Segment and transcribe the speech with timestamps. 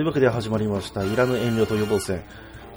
[0.00, 2.22] というわけで始まりました、いらぬ遠慮と予防戦。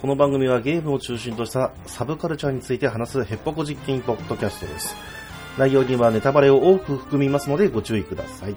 [0.02, 4.94] この番組はゲームを中心としたサブカルチャーについて話すヘッポコ実験ポッドキャストです。
[5.58, 8.56] 内容にはネタバレを多く含みますのでご注意ください。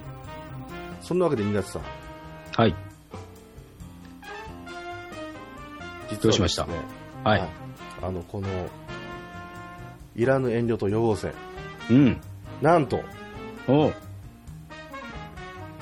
[0.99, 1.81] そんなわけで、皆さん、
[2.57, 2.75] はい。
[6.09, 6.67] 実はどうしました？
[7.23, 7.49] はい。
[8.01, 8.49] あの、この、
[10.17, 11.31] いらぬ遠慮と予防戦。
[11.89, 12.21] うん。
[12.61, 12.99] なんと、
[13.69, 13.93] おう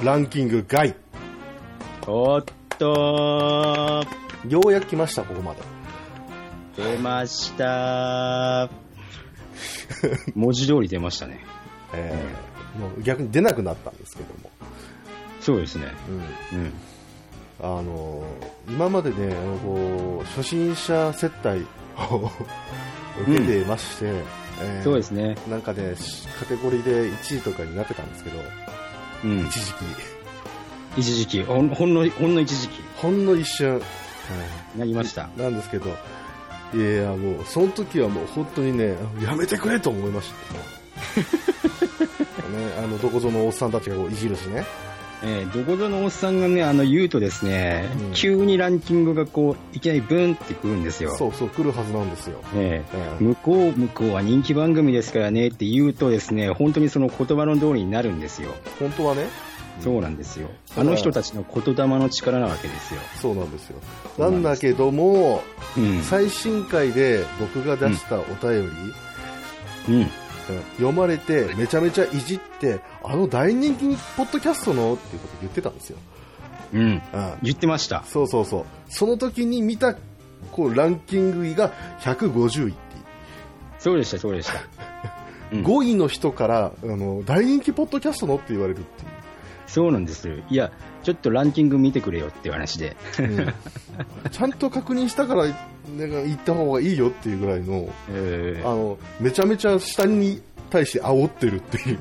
[0.04, 0.96] ランキング外。
[2.06, 2.44] おっ
[2.78, 4.04] と
[4.48, 5.62] ようやく来ました、ここまで。
[6.78, 8.70] 出ました
[10.36, 11.40] 文字通り出ましたね。
[11.94, 14.52] えーもう逆に出なくなったんですけども。
[15.40, 15.94] そうですね。
[16.52, 16.60] うん。
[16.60, 16.74] うん。
[17.62, 18.26] あの
[18.68, 21.66] 今までね、あのこう初心者接待
[22.12, 22.30] を
[23.26, 24.06] 受けてまして、
[24.62, 25.38] えーそうですね。
[25.50, 25.96] なんかね、
[26.40, 28.40] カテゴリーで1位とかになってたんですけど、
[29.24, 29.46] うん。
[29.48, 29.86] 一時期、
[30.98, 32.04] 一時期、ほんの、ほんの
[32.42, 33.82] 一時期、ほんの一瞬、
[34.78, 35.30] なりました。
[35.38, 35.90] なんですけど、
[36.74, 40.56] いやもう、その時はもう本当にね、やめてくれと思いました。
[42.50, 44.66] ね、あの、どこぞのおっさんたちがこういじるしね。
[45.24, 51.16] えー、どこぞのおっさんがね、あの、言うとですね、うん急にランキングがこう、いきなりブンってくるんですよ。
[51.16, 52.40] そうそう、来るはずなんですよ。
[52.54, 58.54] ええー向こう、向こうは人気番組ですからねって言うとですね、本当にその言葉の通りになるんですよ。
[58.80, 59.28] 本当はね、
[59.82, 60.48] そうなんですよ。
[60.48, 63.00] うんあの人たちの言霊の力なわけですよ。
[63.22, 63.80] そうなんですよ。
[64.18, 65.42] なんだけども、
[65.78, 66.04] うん。
[66.04, 68.64] 最新回で僕が出したお便
[69.88, 70.02] り、うん。
[70.02, 70.10] うん
[70.78, 75.98] 読まれてめちゃめちゃいじって、あの大人気ポッドキャストのっていうこと言ってたんですよ。
[76.74, 76.82] うん。
[76.82, 77.02] うん
[77.42, 78.04] 言ってました。
[78.06, 78.66] そうそうそう。
[78.88, 79.96] その時に見た
[80.52, 82.78] こうランキング位が150位って
[83.80, 84.54] そうでした、そうでした。
[84.54, 84.58] い
[85.54, 89.15] うう、ん5位の人からあの大人気ポッドキャストのって言われるっていう。
[89.68, 90.36] そうなんですよ。
[90.50, 90.72] いや、
[91.04, 92.96] ちょっとランキング見てくれよっていう話で。
[93.20, 93.54] うん。
[94.32, 95.56] ちゃんと確認したからなんか
[96.24, 102.00] 言った方がいいよっていうぐらいのえあのめちゃめちゃ下に対して煽ってるっていう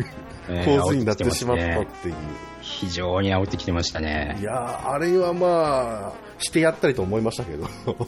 [0.49, 2.15] ー構図になってしまったっていう、
[2.61, 4.37] 非常に煽ってきてましたね。
[4.41, 4.43] い。
[4.43, 7.69] やーあれはまあしてやったりと思いましたけど、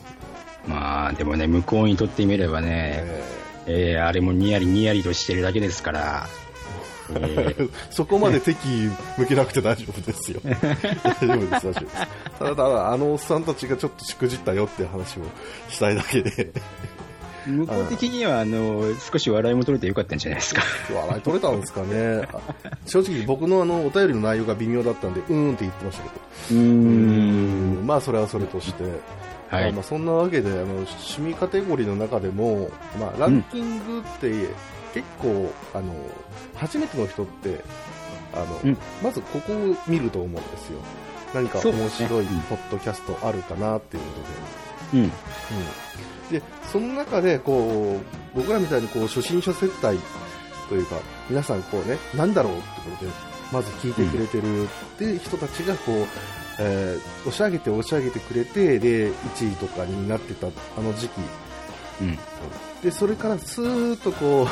[0.67, 6.46] まあ、でもね、向こうにとってみればね、ええーあれもニヤリニヤリとしてるだけですから、えーー
[7.91, 10.41] そこまで敵意向けなくて大丈夫ですよ。
[10.45, 11.97] 大丈夫です大丈夫です。
[12.39, 15.23] ただただあのおっさんたちがちょっとしくじったよって話を
[15.69, 16.53] したいだけで。
[17.47, 20.63] 向こう的には、あの、少し笑いも取れてよかったんじゃないですか。
[20.93, 22.29] 笑い取れたんですかね。
[22.33, 22.41] あ
[22.87, 26.15] 正直僕のあのお便りの内容が微妙だったんでうーんって言ってましたけど。
[26.51, 27.87] うーん。
[27.87, 28.85] まあそれはそれとして、
[29.51, 29.73] はい。
[29.73, 32.69] まあ、そんなわけであの趣味カテゴリーの中でも、
[32.99, 34.49] まあ、ランキングって
[34.97, 35.95] 結構、あの
[36.55, 37.61] 初めての人って
[38.33, 38.79] あの、うん。
[39.03, 40.79] まずここを見ると思うんですよ。
[41.35, 42.41] 何か面白いうん。
[42.43, 44.11] ポッドキャストあるかなっていうこ
[44.93, 45.05] とで、うん。
[45.05, 45.13] うん。
[46.31, 46.43] で
[46.73, 49.99] その中でこう僕らみたいにこう初心者接待
[50.69, 50.97] というか
[51.29, 53.11] 皆さんこうねなんだろうってことで
[53.53, 54.67] まず聞いてくれてるっ
[54.99, 56.07] て人たちがこう、
[56.59, 61.21] えー押し上げて押し上げてくれてで1位とかになってたあの時期。
[62.01, 62.19] うん。
[62.87, 64.47] でそれからスーッとこ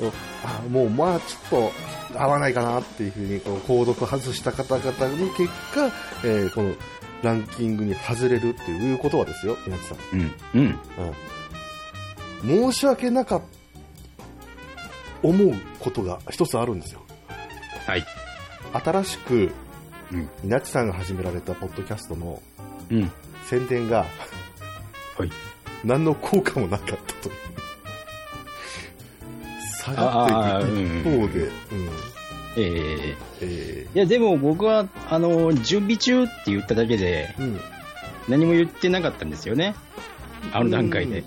[0.00, 0.06] う
[0.44, 1.72] あもうまあちょっ
[2.12, 5.86] と合わないかなっていうふうにこう購読外した方々の結果、
[6.24, 6.74] えーこの
[7.22, 10.34] ランキングに外れるっていうことはですよ稲木さんうん。
[10.54, 10.78] うん。
[12.42, 13.42] うん、申し訳なかっ
[15.22, 17.00] 思うことが一つあるんですよ
[17.86, 18.04] はい。
[18.72, 19.52] 新しく
[20.12, 20.28] うん。
[20.44, 22.42] 稲地さんが始められたポッドキャストの
[22.90, 23.10] うん。
[23.48, 24.04] 宣伝が
[25.16, 25.30] はい。
[25.84, 27.34] 何の効果もなかったという。
[29.84, 31.50] 下がっていく一方で、うん。
[32.56, 33.16] えー。
[33.42, 37.60] えいや、でも僕は、あの、準備中って言っただけで、ーうん。
[38.28, 39.74] 何も言ってなかったんですよね。
[40.52, 41.24] あの段階で。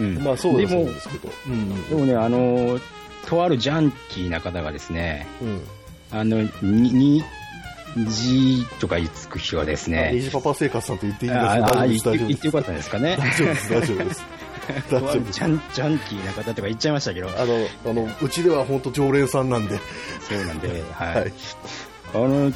[0.00, 0.18] うん。
[0.22, 1.88] まあそうですけど、うん。
[1.88, 2.78] でもね、あの、
[3.26, 5.62] とあるジャンキーな方がですね、うん。
[6.10, 7.24] あの、に、に、
[7.96, 11.50] じとか言つく人はですあね、虹パパ生活さんと言っていいですか？
[11.50, 12.26] ああ大丈夫です。
[12.26, 13.16] 言ってよかったんですかね。
[13.18, 13.70] 大丈夫です。
[13.72, 14.24] 大丈夫です。
[14.90, 19.78] 大丈夫ジャン、ジャンキーな方とか言っちゃいましたけど、あのあのうちでは本当常連さんなんで。
[20.28, 21.14] そうなんで、はい。
[21.14, 21.32] はい。
[22.14, 22.52] あの、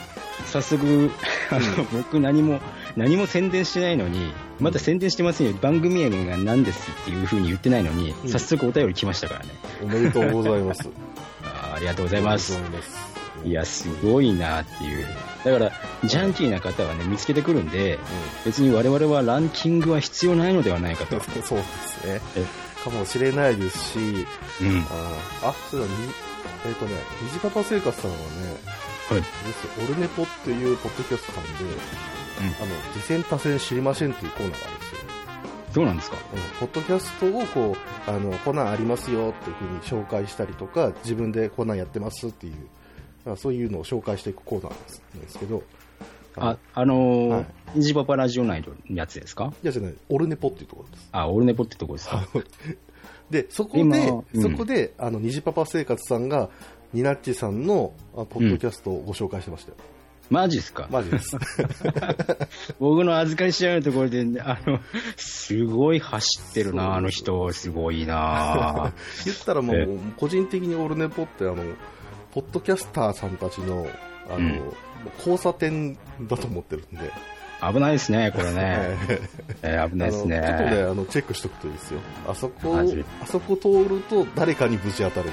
[0.46, 1.10] 早速、
[1.50, 2.60] あの、僕何も、
[2.96, 5.54] 何も宣伝してないのに、まだ宣伝してませんよ。
[5.60, 8.28] 番組名が何ですっていう風に言ってないのに、うん。
[8.30, 9.46] 早速お便り来ましたからね。
[9.82, 10.88] おめでとうございます。
[11.44, 12.58] あーありがとうございます
[13.44, 15.06] いや、すごいなっていう。
[15.44, 15.72] だから、
[16.04, 17.98] ジャンキーな方はね、見つけてくるんで、
[18.44, 21.18] 別に我々はランキングは必要ないのではないかと。
[21.42, 22.44] そうですねえ。
[22.84, 24.78] かもしれないですし、うん。
[25.42, 25.92] ああ、そうだ、に
[26.66, 26.92] えっ、とね、
[27.22, 28.22] 虹パパ生活さんはね、
[29.10, 29.22] はい。
[29.84, 31.48] オルネポっていうポッドキャストさんで、
[32.60, 34.98] あの、次戦多戦知りませんっていうコーナーがあるんですよ。
[35.74, 36.16] そうなんですか？
[36.34, 37.76] うんポッドキャストをこ
[38.06, 42.62] う、あの、こんなんありますよっていうふうに紹介したりとか、自分でこんなんやってますっていう、まあ、
[43.36, 45.62] そういうのを紹介していくコーナーなんですけど、
[46.36, 47.46] あ、あのーはい。
[47.76, 49.52] ニジパパラジオ内のやつですか？
[49.62, 51.08] いやじゃない、オルネポっていうところです。
[51.12, 52.26] あ、オルネポってとこですか？
[53.30, 54.42] で、そこ今で、うん。
[54.42, 56.50] そこで、あの、虹パパ生活さんが、
[56.92, 59.76] ニナッチさんのあポッドキャストをご紹介してましたよ。
[60.30, 60.88] マジですか？
[60.90, 61.36] マジです。
[62.78, 64.80] 僕の預かり知らないところで、あの、
[65.16, 68.92] すごい走ってるな、あの人、すごいな。
[69.24, 69.82] 言ったらもえ。
[69.84, 71.56] う、個人的にオルネポって、あの、
[72.32, 73.86] ポッドキャスターさんたちの、
[74.28, 74.60] あの、うん
[75.18, 75.98] 交差点
[76.28, 77.10] だと思ってるんで、
[77.60, 78.96] 危ないですね、これね。
[79.62, 80.38] えー危ないですね。
[80.38, 82.00] あのちょっとね、あの、チェックしとくといいですよ。
[82.28, 82.78] あそこ、
[83.20, 85.30] あそこ通ると誰かにぶち当たる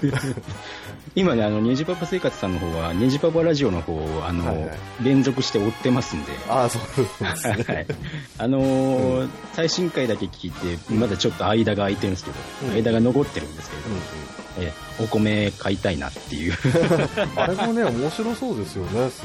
[0.00, 0.18] みたいな。
[1.16, 6.32] 今ね、あの、ネジパパ生活さんの方は、ネジパパラジオの方を、あの、はいはい連続して追ってますんで。
[6.48, 7.64] ああ、そうですね。
[7.74, 7.86] はい。
[8.38, 12.36] あのー最新回だけ聞いて、まだちょっと間が空いてるんですけど、
[12.68, 13.76] うん間が残ってるんですけ
[14.62, 16.54] れど、えお米買いたいなっていう。
[17.36, 19.24] あれもね、面白そうですよね、す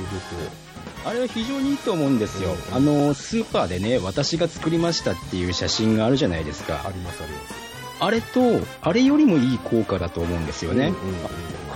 [1.05, 2.49] あれは非常にいいと思うんですよ。
[2.71, 6.73] うんあのースーパーでね、私が作りましたっていう写真があるじゃないですごく。
[6.73, 6.91] あか。
[6.91, 7.53] ります、あります。
[7.99, 8.41] あれと、
[8.81, 10.87] あれよりもいい効果だと思うんですよね。
[10.87, 10.93] うんうん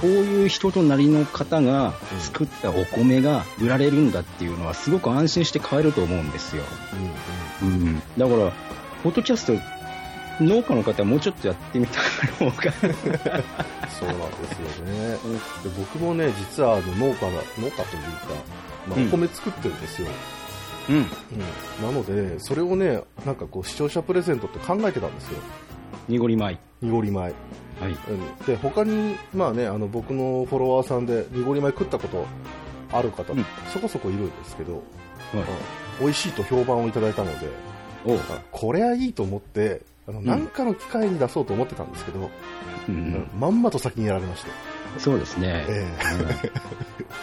[0.03, 6.63] こういう人となりの方が作ったお米が売られるんだっていうのはすごく安心して買えると思うんですよ。
[7.61, 8.03] うんうんうん。
[8.17, 8.51] だから、
[9.01, 9.53] ポッドキャスト、
[10.44, 12.01] 農家の方はもうちょっとやってみた
[12.38, 12.51] 方が。
[13.88, 15.17] そうなんですよね。
[15.63, 17.79] で僕もね、実はあの農家が、農家というか、
[18.89, 20.09] まあ、うんお米作ってるんですよ。
[20.89, 20.95] うん。
[20.97, 21.05] うん
[21.81, 25.39] なので、それをね、なんかこう、視聴者プレゼントって考えてたんですよ。
[26.09, 26.59] 濁り米。
[26.83, 27.19] 濁り米。
[27.19, 27.33] はい。
[27.81, 32.27] うん、で、他に、まあね、あの、僕のフォロワーさんで濁り米食ったこと
[32.91, 34.83] ある方、うんそこそこいるんですけど、はい
[36.00, 37.47] 美味しいと評判をいただいたので、
[38.51, 42.31] これはいいと思って、あの、んなんかの機会に出そうと思ってたんですけど、
[42.89, 44.51] うんうんまんまと先にやられまして。
[44.97, 45.65] そうですね。
[45.68, 45.88] え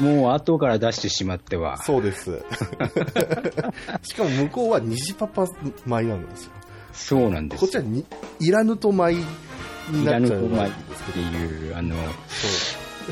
[0.00, 1.84] うんもう後から出してしまってはえ。
[1.84, 2.42] そうです。
[4.02, 5.46] しかも向こうは虹パパ
[5.86, 6.52] 米なんですよ。
[6.92, 8.04] そうなんですこっちはに
[8.40, 9.14] いらぬと米
[9.88, 11.20] になっちゃう米ってど。
[11.20, 11.96] いう、あの、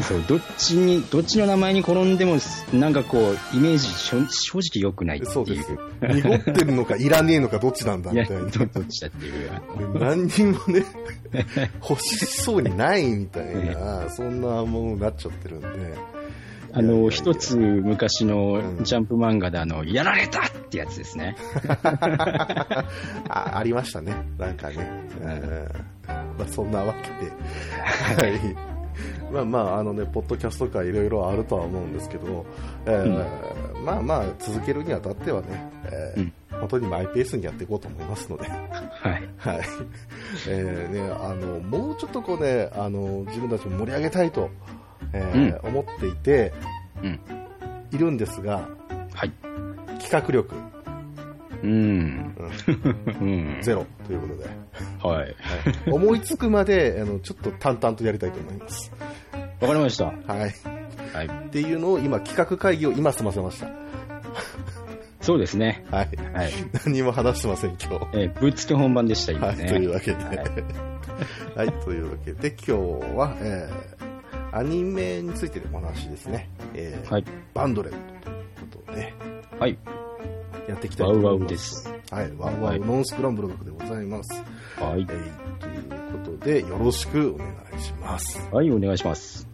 [0.03, 2.37] そうどっちに、どっちの名前に転んでも、
[2.73, 4.19] なんかこう、イメージ正
[4.59, 5.33] 直良くないっていう。
[5.33, 5.77] そうです。
[6.03, 8.45] 濁ってるのかいらねえのかどっちなんだみたいな。
[8.51, 9.51] どどっちだっていう。
[9.99, 10.85] 何にもね、
[11.89, 15.69] 欲しそうにないみたいな、そんなものになっちゃってるんで。
[16.73, 21.35] あの、や一つ昔のうんジャンプ漫画であの、やられたってやつですね。
[23.29, 24.91] あありましたね、なんかね。
[25.23, 27.33] うんまあ、そんなわけで。
[28.25, 28.41] はい。
[29.33, 32.45] まあまあ、あのね、ポッドキャスト界いろいろあるとは思うんですけど、
[32.87, 38.57] えーまあまあ、続けるにあたってはね、えーうん本当にマイペースにやっていこうと思いますので、は
[39.11, 39.29] い。
[39.39, 39.61] はい。
[40.49, 44.51] えーね、あの、もうちょっとこうね、あの、自分たちも盛り上げたいと、
[45.13, 46.53] えー思っていて、
[47.01, 47.21] うん。
[47.93, 48.69] いるんですが、
[49.15, 49.33] はい。
[50.01, 50.53] 企画力、
[51.63, 51.71] うん。
[51.71, 52.35] うん
[53.23, 53.59] うん。
[53.63, 54.49] ゼロということで、
[55.03, 55.19] はい。
[55.19, 55.35] はい、
[55.91, 58.93] 思いつくまで、あの、ちょっと淡々とやりたいと思います。
[59.61, 60.07] わかりました。
[60.07, 60.55] はい。
[61.13, 61.47] はい。
[61.47, 63.69] っていうのを今、企画会議を今済ませました。
[65.21, 65.85] そうですね。
[65.91, 66.09] はい。
[66.33, 66.53] はい。
[66.87, 68.07] 何も話してません、今日。
[68.15, 69.69] えーぶっつけ本番でした、今はい、ね。
[69.69, 70.37] というわけで、はい
[71.57, 72.73] はい、というわけで、今日
[73.17, 76.49] は、えー、アニメについてのお話ですね。
[76.75, 77.25] えーはい。
[77.53, 78.37] バンドレットという
[78.71, 79.15] ことで、
[79.59, 79.79] はい。
[80.69, 81.29] やっていきたいと思います。
[81.29, 81.95] ワウワウです。
[82.11, 84.43] はい、ワウワはいウノンスクランブル学でございます。
[84.81, 85.05] はいえ。
[85.05, 85.83] ー、という
[86.25, 88.39] ことで、よろしくお願いします。
[88.53, 89.49] はい、お願いします。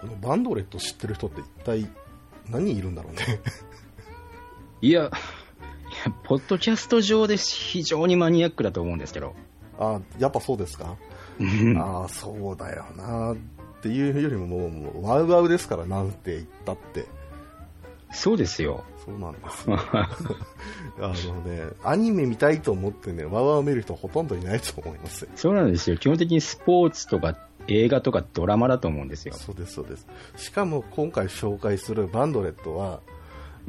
[0.00, 2.03] このバンドレット知ってる人って一体
[2.50, 3.40] 何人いるんだろうね。
[4.80, 5.10] いや、
[6.24, 9.34] ポッドキャスト上で非常にマニアックだと思うんですけど。
[9.78, 10.96] あやっぱそうですか、
[11.40, 13.36] うんああ、そうだよなっ
[13.82, 17.06] ていうよりももう、もうワウワウですから、なんて言ったって。
[18.12, 18.84] そうですよ。
[19.04, 19.76] そうなんですよ。
[19.92, 20.08] あ
[21.00, 25.30] のね、アニメ見たいと思ってね、ワウワウ見る人ほとんどいないと思いますよ。
[25.34, 25.96] そうなんですよ。
[25.96, 27.36] 基本的にスポーツとか
[27.68, 29.34] 映画とかドラマだと思うんですよ。
[29.34, 30.06] そうです、そうです。
[30.36, 33.14] しかも今回紹介するバンドレットは、うん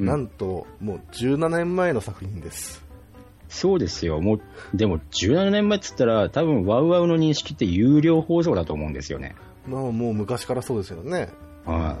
[0.06, 2.84] なんともう17年前の作品です。
[3.48, 4.20] そうですよ。
[4.20, 4.40] もう、
[4.74, 9.36] でも17年前っつったら多分ワウワウの認識って有料放送だと思うんですよね。
[9.66, 11.30] まあ、もう昔からそうですよね。
[11.64, 11.96] は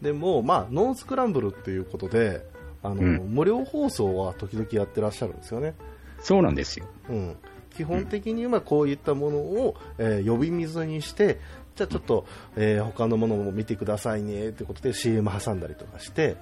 [0.00, 2.42] でも、まあ、ノースクランブルっていうことで、
[2.82, 5.70] あの、うん無料放送は時々やってらっしゃるんですよね。
[5.70, 5.72] い。
[6.20, 6.86] そうなんですよ。
[7.08, 7.36] うん。
[7.76, 11.38] 基本的にはこういったものを、えー呼び水にして、
[11.74, 16.36] じゃあちょっと、えー他のものも見てくださいねってことで CM 挟んだりとかして、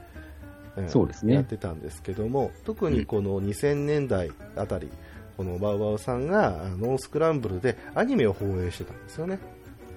[0.81, 4.89] んそうですねやってたんですけども、特にこの2000年代あたり、
[5.37, 9.39] このバウバウさんがあノースクランブルでアニメを放映してたんですよね。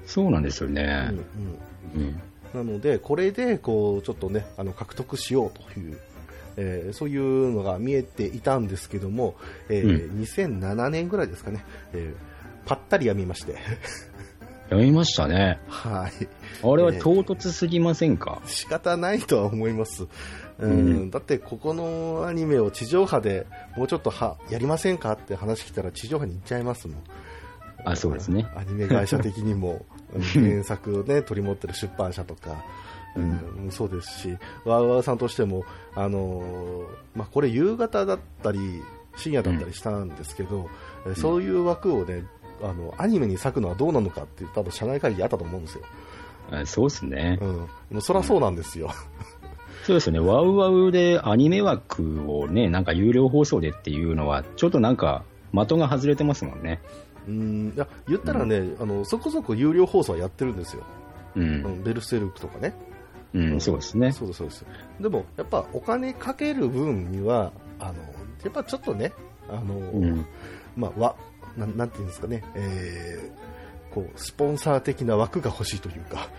[0.05, 1.11] そうなんですようんね。
[1.95, 2.21] うんうん。
[2.53, 5.99] なので、これでこうちょっとねあの獲得しようという、
[6.57, 9.35] えーそういうのが見えていたんですけども、
[9.69, 12.37] えーう2007年ぐらいですかね、えー
[12.67, 13.55] パッタリやみまして、
[14.69, 15.57] やりましたね。
[15.69, 16.27] はい、
[16.61, 20.05] あれは唐突すぎませんか、仕方ないとは思います、
[20.59, 20.71] うん。
[20.71, 20.73] う
[21.05, 21.09] ん。
[21.09, 23.47] だってここのアニメを地上波で
[23.77, 27.03] もうちょっとはやりませんかって話来たら地上波に行っちゃいますもん。
[27.85, 28.47] あそうですね。
[28.55, 32.65] アニメ会社的にも うん原作を、ね、取り持ってる出版社とか、
[33.17, 38.81] うんそうですし、ワウワウさんとしても、あのーまあ、これ夕方だったり
[39.15, 40.69] 深夜だったりしたんですけど、
[41.05, 42.23] えそういう枠をね
[42.61, 45.83] あのアニメに割くのはどうなのかっていう多分社内会議あったと思うんですよ。
[46.51, 47.45] あそうですねう。
[47.45, 48.91] ん、もうそりゃそうなんですよ。
[49.87, 50.19] そうですよね。
[50.19, 56.81] ワウワウでアニメ枠をね、なんか有料放送でっていうのは、ちょっとなんか、的が外れてますもんね。
[57.25, 60.83] うんいや言ったらね、あのそこそこ有料放送はやってるんですよ、
[61.35, 61.39] う。
[61.39, 62.73] うんん、ベルセルクとかね、
[63.33, 64.11] うん、そうですね。
[64.11, 64.65] そうですそうです
[64.99, 67.93] でもやっぱお金かける分にはあの
[68.43, 69.13] やっぱちょっとね
[69.49, 70.25] あの、うん。
[70.75, 71.15] まあ、わ
[71.57, 73.47] なんなんていうんですかね、えー
[73.89, 76.29] こうスポンサー的な枠が欲しいというか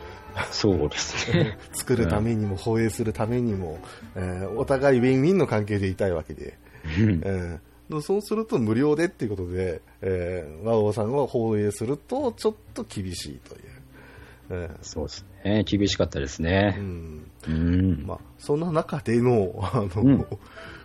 [0.52, 1.58] そうですね。
[1.72, 3.78] 作るためにも放映するためにも、
[4.14, 6.58] えーお互いウィンウィンの関係でいたいわけで、
[6.98, 13.60] うんえーそうすると無料でっていうことで、えー、和王さんは放映するとちょっと厳しいという。
[14.50, 15.37] えそうですね。
[15.66, 16.82] 厳しかったですーねう。
[16.82, 18.04] んうん。
[18.06, 20.26] まあ、そんな中での あの、うん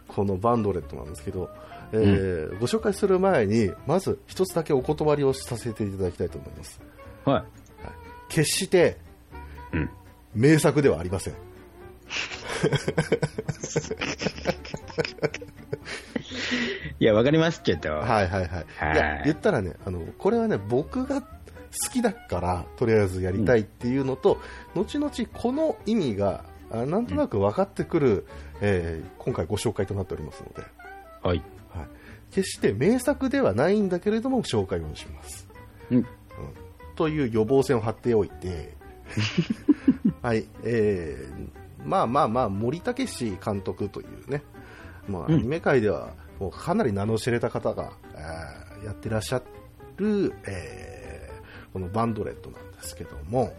[0.07, 1.49] このバンドレットなんですけど、
[1.91, 6.79] えーご紹介する前にまず一つだけお断りをさせていただきたいと思います
[7.25, 7.43] はい。
[8.29, 8.97] 決して
[9.71, 9.89] うん。
[10.35, 11.33] 名作ではありません
[16.99, 17.91] いや、わかりますけど。
[17.91, 21.21] はいはいはいはいいや言ったらねあのこれはね僕が
[21.85, 24.39] 好きだからとりあえずやりたいっていうのと、
[24.75, 28.27] 後々この意味があなんとなく分かってくる、
[28.61, 30.63] えー今回ご紹介となっておりますので、
[31.21, 31.41] はい。
[31.73, 31.87] はい、
[32.31, 35.47] 決して名作ではないんだけれども紹介をします。
[35.91, 36.07] うん。
[36.95, 38.75] という予防線を張っておいて、
[40.21, 44.43] はい、えー、まあまあまあ、森武史監督というね、
[45.07, 45.41] まあ、アうん。
[45.41, 49.41] ニメ界ではもうかなり名の知れた方が、えーやってらっしゃ
[49.95, 50.92] る、えー
[51.73, 53.53] このバンドレットなんですけども、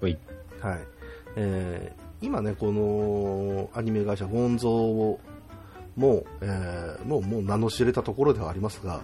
[0.00, 0.18] はい。
[0.60, 0.78] はい
[1.36, 5.18] えー今ね、このアニメ会社ゴンゾー
[5.96, 9.00] も、えーもうもう名の知れたところではありますが、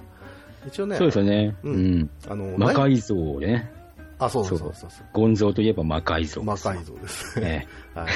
[0.66, 1.56] 一応ね、そうですよね。
[1.62, 2.10] ううんん。
[2.28, 3.70] あの魔改造ね。
[4.18, 5.06] あ、そうそうそうそうそう。
[5.12, 6.42] ゴンゾーといえば魔改造。
[6.42, 7.46] 魔改造ですね。
[7.46, 7.68] ね。
[7.94, 8.06] はい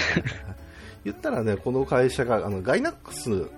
[1.05, 3.49] 言ったらね、この会社があのガイナックス、うん。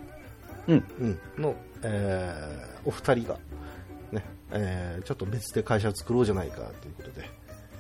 [0.69, 3.41] うんの、えーお二人が、ね
[4.53, 7.31] えーちょっと別で会社を作ろうじゃないかということで、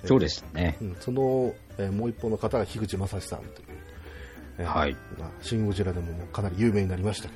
[0.07, 0.77] そうでしたね。
[0.81, 3.53] うんその、えーもう一方の方が樋口正史さんという、
[4.59, 7.35] えーはいまあシン・ゴジラでもかなり有名になりましたけ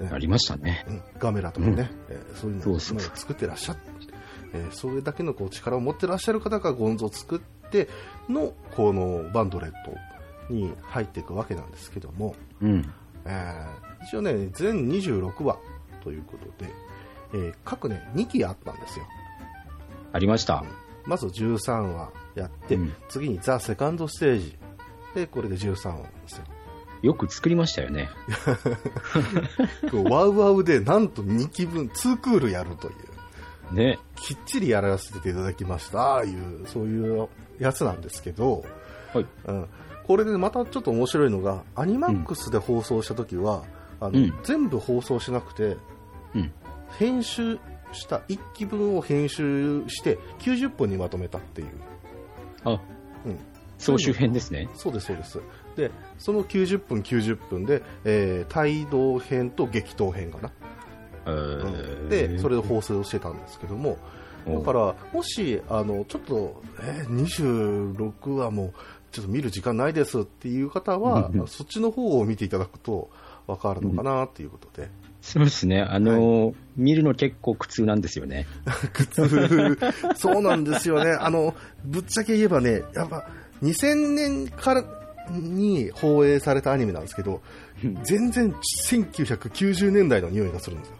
[0.00, 0.84] ど、ねありましたね。
[0.88, 3.82] うんガメラとかね、えーそういうのを作ってらっしゃって、
[4.54, 7.88] えーそれだけのこう力を持ってらっしゃる方がゴンゾを作って
[8.28, 9.72] のこのバンドレッ
[10.48, 12.92] トに入っていくわけなんですけども、うん。
[13.24, 15.58] えー一応ね全26話
[16.04, 16.70] ということで、
[17.32, 19.06] えー各ね2期あったんですよ
[20.12, 20.64] ありました。
[21.04, 24.58] まず13話やって、うん次にザ・セカンドステージ
[25.14, 26.44] でこれで13話なんですよ
[27.02, 28.08] よく作りましたよね。
[30.10, 32.90] ワウワウでなんと2期分2クールやるとい
[33.70, 33.98] うね。
[34.16, 37.28] きっちりやらせていただきましたああいうそういう
[37.58, 38.64] やつなんですけど、
[39.12, 39.26] はい。
[39.46, 39.68] うん、
[40.06, 43.64] これでまたちょっと面白いのがアニマックスで放送した時は、
[44.00, 45.76] あのうん全部放送しなくて
[46.34, 46.52] うん。
[46.98, 47.58] 編集
[47.92, 51.68] した1期分を編集して90分にまとめたっていう、
[52.64, 52.80] あ、
[53.24, 53.38] うん、
[53.78, 54.68] 総集編ですね。
[54.74, 55.40] そうですそうです。
[55.76, 60.52] でその90分90分で、えー帯同編と激闘編かな、
[61.26, 61.36] えうん。
[62.06, 63.98] ーでそれで放送してたんですけども
[64.46, 68.72] だからもしあのちょっと、えー26話も
[69.12, 73.10] ちょっと見る時間ないですっていう方は そっちの方を見ていただくと
[73.46, 74.88] わかるのかなっていうことで。
[75.20, 75.80] そうですね。
[75.82, 78.46] あの、見るの結構苦痛なんですよね。
[78.92, 79.78] 苦痛。
[80.16, 81.12] そうなんですよね。
[81.18, 81.54] あの、
[81.84, 83.28] ぶっちゃけ言えばね、やっぱ、
[83.62, 84.84] 2000年から
[85.30, 87.40] に放映されたアニメなんですけど、
[88.04, 88.54] 全然
[88.88, 90.96] 1990年代の匂いがするんですよ。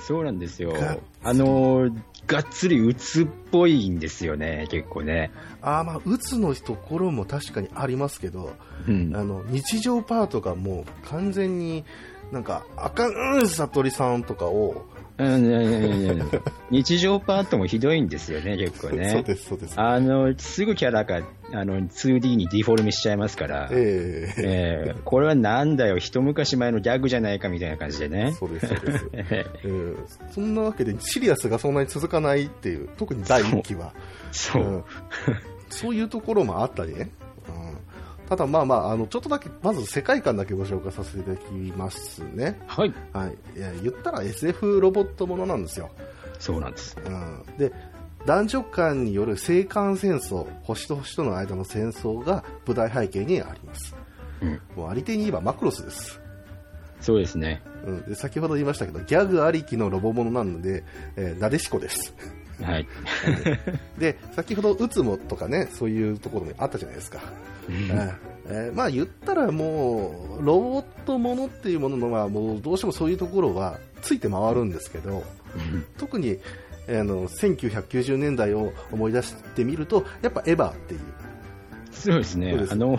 [0.00, 0.98] そうなんですよが。
[1.22, 1.88] あの、
[2.26, 5.30] がっつり鬱っぽいんですよね、結構ね。
[5.62, 8.54] あーまあ、うつのところも確かにありますけど、
[8.88, 11.84] うんあの、日常パートがもう完全に、
[12.32, 14.86] なんか、あかん、うん、悟りさんとかを、
[15.18, 16.24] うんいやいやいやいや
[16.70, 19.22] 日常パートもひどいんですよね、 結構そうね。
[19.22, 19.74] です、そうです。
[19.78, 21.20] あの、すぐキャラが
[21.52, 28.32] あの 2D にディフォルメしちゃいますから、えええーこれはなんだよ、一昔前のギャグじゃないかみたいな感じでね。
[28.38, 29.08] そうです、そうです。
[29.12, 29.96] ええー
[30.30, 33.92] そんなわけで、シリアスがそんなに続かないっていう、特に第2期は。
[34.32, 34.84] そう、うん
[35.72, 37.10] そういうところもあったりね。
[38.30, 42.60] うんただまあまあ、あの、ちょっとだけ、まず世界観だけご紹介させていただきますね。
[42.68, 43.58] はい、はい。
[43.58, 45.90] いや言ったら SF ロボットものなんですよ。
[46.38, 46.96] そうなんです。
[47.04, 47.44] うん。
[47.58, 47.72] で、
[48.26, 53.96] 男女間による生還戦争、星と星との間の戦争が舞台背景にあります。
[54.40, 56.20] うん、もうありていに言えばマクロスです。
[57.00, 57.62] そうですね。
[57.84, 60.84] うん、で先ほど言いましたけど、ギャグありきのロボものなので、
[61.16, 62.14] えーなでしこです。
[62.62, 62.86] はい。
[63.98, 67.20] で、先ほど、うつもとかね、そういうところもあったじゃないですか。
[67.68, 75.22] えーまあ言ったらもう、ロボットものっていうもののは、もうどうしてもそういうところはついて回るんですけど、
[75.98, 76.38] 特に、
[76.88, 81.00] あの、1990年代を思い出してみると、やっぱエヴァっていう。
[81.92, 82.98] そうですねすあの、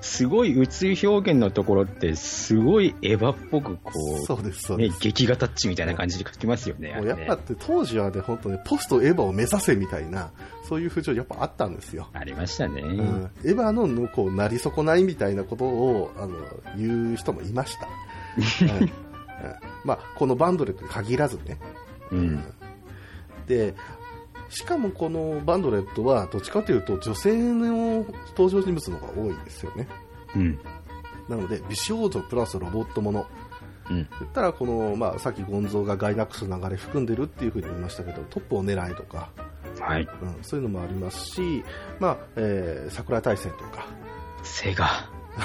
[0.00, 3.92] すごい宇宙表現のところって、すごいエヴァっぽく、こ
[4.26, 6.94] そうです、そうう、ね劇画タッチみたいな感じで書きますよね。
[6.96, 10.32] もうやっぱって当時はね、本当ね、ポストエヴァを目指せみたいな、
[10.68, 12.08] そういう風潮やっぱあったんですよ。
[12.12, 12.80] ありましたね。
[12.82, 16.36] うん、エヴァのこうなり損ないみたいなことをあの
[16.76, 17.88] 言う人もいました。
[18.64, 18.92] うんうん
[19.84, 21.58] まあ、このバンドレットに限らずね。
[22.10, 22.44] うん。
[23.46, 23.74] で、
[24.52, 28.04] しかもこのバンドレットはどっちかというと女性の
[28.36, 29.88] 登場人物の方が多いですよね。
[30.36, 30.60] うん。
[31.28, 33.26] なので、美少女プラスロボットもの。
[33.88, 33.96] うん。
[33.96, 39.30] 言ったら、この、まあ、さっきゴンゾーがガイナックスの流れ含んでるっていうふうに言いましたけど、トップを狙いとか、
[39.80, 40.02] はい。
[40.02, 41.64] うん、そういうのもありますし、
[41.98, 43.86] まあ、えー、桜井大戦とか、
[44.42, 45.08] セガ。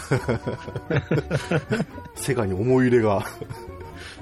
[2.15, 3.25] セガに思い入れが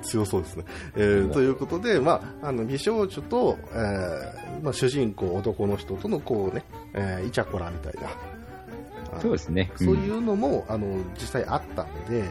[0.06, 0.66] 強そうですね。
[0.96, 6.64] えーということで、まあ、あの美少女と、えーまあ、主人公男の人とのこうね、
[6.94, 9.72] えーイチャコラみたいな、そうですね。
[9.76, 12.26] そういうのも、あの実際あったんで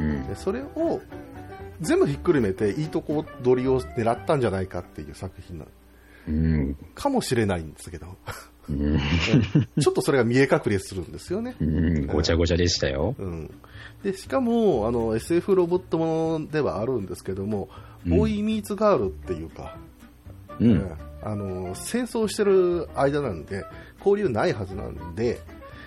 [0.00, 0.26] うん。
[0.26, 1.00] で、それを
[1.80, 5.66] 全部ひっくるめていいとこ取りを狙ったんじゃないかっていう作品な
[6.28, 6.76] うん。
[6.94, 8.16] かもしれないんですけど、
[8.68, 8.98] うん。
[9.80, 11.56] ちょっとそれが見え隠れするんですよね。
[11.60, 12.06] うん。
[12.06, 13.14] ごちゃごちゃでしたよ。
[13.18, 13.50] うん、
[14.02, 19.76] でしかもあの SF ロボットものではあるんですけども、うんボーイ・ミーツ・ガールっていうか、
[20.58, 20.92] うんうん。
[21.22, 23.66] あの戦争してる間なんで
[23.98, 25.38] 交流ないはずなんで,、で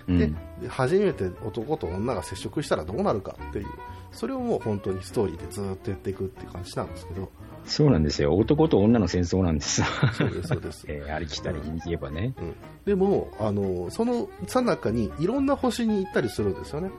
[0.07, 0.37] うん。
[0.69, 3.67] 初めて男と女が接触したらどうなるかっていう
[4.11, 7.31] それをもう本当にストーリーでずっとやっていくっていう感じなんですけど
[7.65, 8.35] そうなんですよ。
[8.35, 9.81] 男と女の戦争なんです。
[10.13, 12.33] そうですそうです えーありきたりに言えばね。
[12.37, 12.53] うん、
[12.85, 16.91] でもあのそのさなかにいろんな星に行ったりするんですよね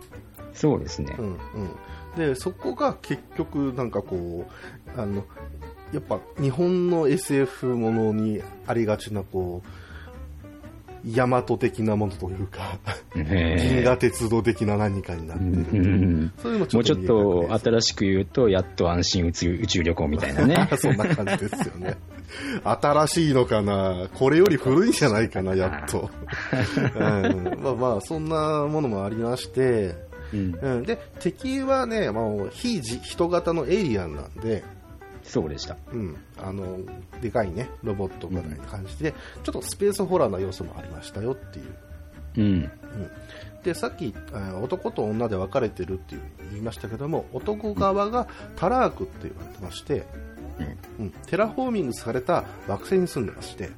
[0.54, 1.22] そうですねう。
[1.22, 1.38] んうん、
[2.16, 4.46] でそこが結局なんかこ
[4.96, 5.24] うあの
[5.92, 9.68] やっぱ日本の SF ものにありがちなこう
[11.06, 12.78] 大和的なものというか、
[13.14, 15.44] 銀ね河鉄道的な何かになって
[16.42, 20.68] そういうのもうちょっとあ新しく言うと、やっと安心宇宙宇宙旅行みたいなね。
[20.78, 21.96] そんな感じですよね。
[22.64, 24.08] 新しいのかな？
[24.14, 26.10] これより古いんじゃないかな、やっと。
[26.96, 29.94] うん、まあまあ、そんなものもありまして、
[30.34, 34.64] うん、うん、で、敵はね、もう非人人型のエイリアンなんで、
[35.22, 35.76] そうでした。
[35.92, 36.78] うん、あの
[37.22, 41.74] でかいねロボットぐらいな感じで、ちょっとスペースホラーな要素もありましたよっていう、
[42.36, 42.44] うん。
[42.44, 42.70] うん、
[43.62, 44.14] でさっき
[44.62, 46.20] 男と女で分かれてるっていう
[46.50, 50.06] 言いましたけども男側がタラークって言われてまして、
[50.98, 53.70] うん、テラフォーミングされた惑星に住んでまして、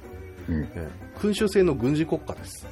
[0.49, 0.69] うん。
[0.75, 2.67] えー君主制の軍事国家です、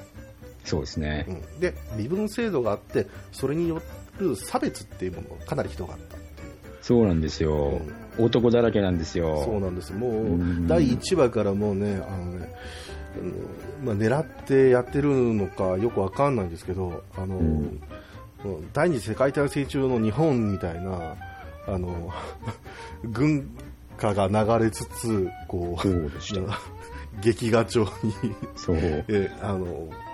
[0.65, 1.31] そうですねう。
[1.31, 3.81] ん、で身分制度があってそれによ
[4.19, 7.81] る差別っていうものがかなりひどかったっていうそうなんですよ。
[8.17, 9.43] 男だらけなんですよ。
[9.43, 12.53] そうなんですもううん第1話からもうねあのね、
[13.81, 17.81] うんまあ、狙ってやってるのかよくわかんないんですけどあの、うん
[18.73, 21.15] 第二次世界大戦中の日本みたいな
[21.67, 22.11] あの
[23.03, 23.49] 軍
[23.97, 25.87] 歌が流れつつこう。
[27.21, 28.13] 劇画調に
[28.55, 28.77] そう。
[29.07, 29.65] えあの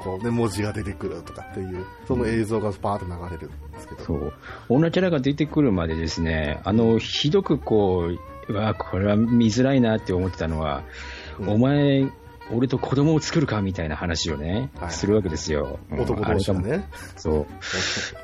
[0.03, 4.33] こうね、文字が出てくるとかっていう、その映像がパーッと流れるんですけど、そう。
[4.69, 10.83] 女キャラが出てくるまでですね、あの、ひどくこう、うわ、これは見づらいなって思ってたのは、
[11.39, 12.07] うんお前、
[12.53, 15.79] 俺と子供を作るかみたいな話をね、はいするわけですよ。
[15.91, 17.45] 男同士がね、そう。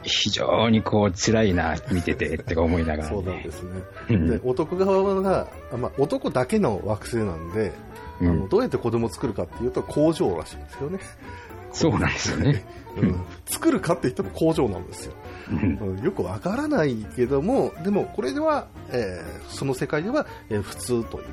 [0.04, 3.10] 非常にこう、辛いな、見てて、って思いながら、ね。
[3.10, 3.72] そうなんですね。
[4.10, 7.72] うんで男側が、あまあ、男だけの惑星なんで、
[8.22, 11.00] あうんのどうやって子供を作るかっていうと工場らしいんですよね。
[11.74, 12.66] そうなんですよね。
[12.98, 15.14] うん作るかって言っても工場なんですよ。
[15.52, 21.26] うんうんよくわからないけども、でもこれでは、えーその世界では、えー普通という。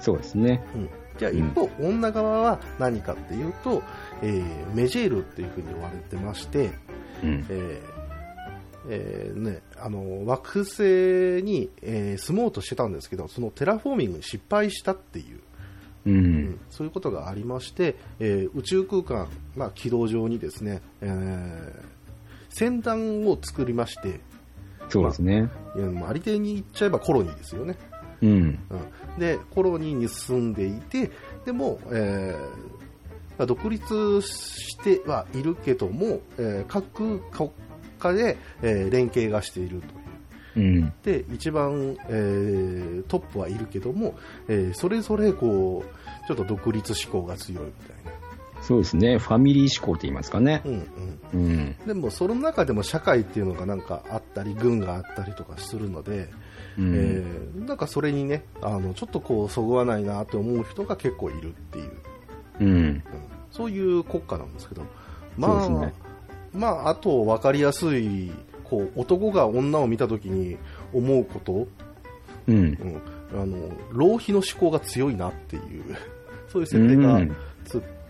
[0.00, 0.64] そうですね。
[0.74, 3.82] うんじゃあ一方、女側は何かっていうと、
[4.22, 6.70] えーメジェールっていうふうに言われてまして、
[7.22, 7.46] うん。
[7.50, 7.98] えー
[8.90, 10.82] えーね、あの惑星
[11.42, 15.40] に、えー住もうとしてたんですけど、そのテラフォーミングに失敗したっていう、
[16.08, 16.14] う。
[16.14, 21.98] うんんそういうことがありまして、えー宇宙空間、まあ、軌道上にですね、えー
[22.50, 24.20] 船団を作りまして、
[24.88, 25.48] そうですね。
[25.94, 27.76] まあありていに言っちゃえばコロニーですよね。
[28.22, 28.30] うん。
[28.30, 28.58] うん、
[29.18, 31.10] でコロニーに住んでいて
[31.44, 32.38] でも、えー
[33.38, 37.50] まあ独立してはいるけども、えー各国
[37.98, 39.86] 家で、えー連携がしていると
[40.56, 40.92] うん。
[41.04, 44.16] で一番、えートップはいるけども、
[44.48, 45.97] えーそれぞれこう
[46.28, 48.12] ちょっと独立志向が強いみたいな、
[48.60, 49.16] そうですね。
[49.16, 50.60] ファミリー思考って言いますかね。
[50.66, 50.72] うん
[51.32, 51.76] うん、うん。
[51.86, 56.28] でもその中でも社会っていうのがなんかあったり軍があったりとかするので、
[56.78, 61.92] うんえーなんかそれにねあのちょっとこうそぐわないなと思う人が結構いるっていう、
[62.60, 62.68] うん。
[62.68, 63.02] うん
[63.50, 64.82] そういう国家なんですけど
[65.38, 65.94] まあ、ね
[66.52, 68.30] まああと分かりやすい
[68.64, 70.58] こう男が女を見た時に
[70.92, 71.66] 思うこと、
[72.46, 72.56] うん。
[73.32, 75.96] うん、あの浪費の思考が強いなっていう
[76.48, 77.36] そういう設定がうん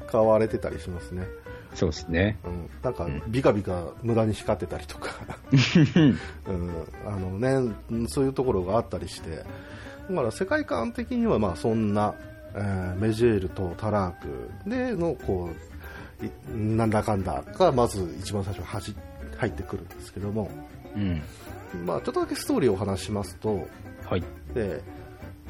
[0.09, 1.27] 使われてたりしますね、
[1.75, 2.39] そうですね。
[2.45, 5.11] うん、なんかうんビカビカ無駄に光ってたりとか。
[6.49, 9.43] うん、あのね、うんそういうところがあったりして、だ
[10.15, 12.15] から世界観的にはまあそんな、
[12.55, 15.51] えーメジェールとタラークでのこ
[16.23, 16.31] うい
[16.77, 18.97] なんだかんだがまず一番最初にはじ
[19.37, 20.51] 入ってくるんですけども、
[20.97, 21.23] うん。
[21.85, 23.69] まあ、ちょっとだけストーリーをお話ししますと、
[24.05, 24.25] はい。
[24.55, 24.83] で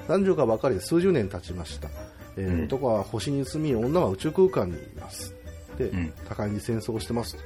[0.08, 1.88] 男女が別れて数十年経ちました、
[2.38, 2.64] えーうん。
[2.64, 5.34] 男は星に住み女は宇宙空間にいます。
[5.76, 6.12] で、うん。
[6.28, 7.42] 互いに戦争をしてますと。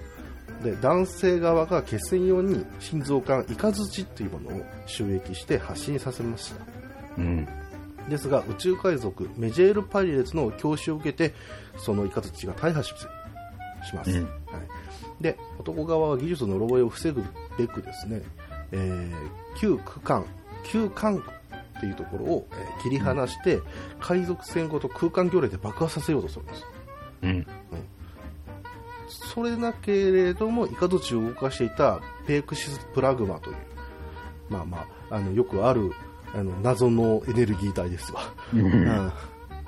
[0.62, 6.64] で男性側が決戦用に心臓管イカズチというものを収益して発信させました。
[7.18, 7.48] うん。
[8.09, 11.35] ですが宇宙海賊メジェール・パイレーツの教師を受けて
[11.76, 14.24] そのイカズチが大破しします、うん。
[14.24, 17.24] はい、で男側は技術の漏洩を防ぐ
[17.59, 18.22] べくですね、
[18.72, 19.12] えー
[19.59, 20.24] 旧区間
[20.64, 21.22] 旧艦
[21.83, 23.61] っていうところを、えー切り離して、
[24.01, 26.64] 海賊船ごと空間魚雷で爆破させようとするんです
[27.23, 27.47] うん。
[29.09, 33.57] それだけれどもイカズチを動かしていたペークシスプラグマという
[34.49, 35.92] まあまああのよくある
[36.35, 38.61] あの謎のエネルギー体ですわうん。
[38.61, 39.12] うん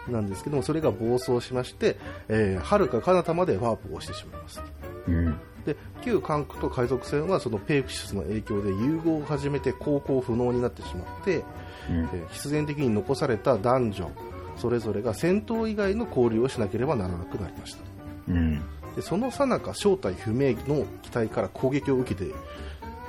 [0.09, 1.97] なんですけども、それが暴走しまして、
[2.29, 4.63] えー、遥か彼方までワープをしてしまいます。
[5.09, 5.41] うん。
[5.65, 11.43] で、旧艦区と海賊船はそのペイクシスの影響で融合を始めて航行不能になってしまって、
[11.91, 11.97] うん。
[11.97, 14.11] えー必然的に残された男女、
[14.57, 17.81] それぞれが戦闘以外の交流をしなければならなくなりました。
[18.29, 18.61] うん。
[18.97, 22.33] でその最中、正体不明の機体から攻撃を受けて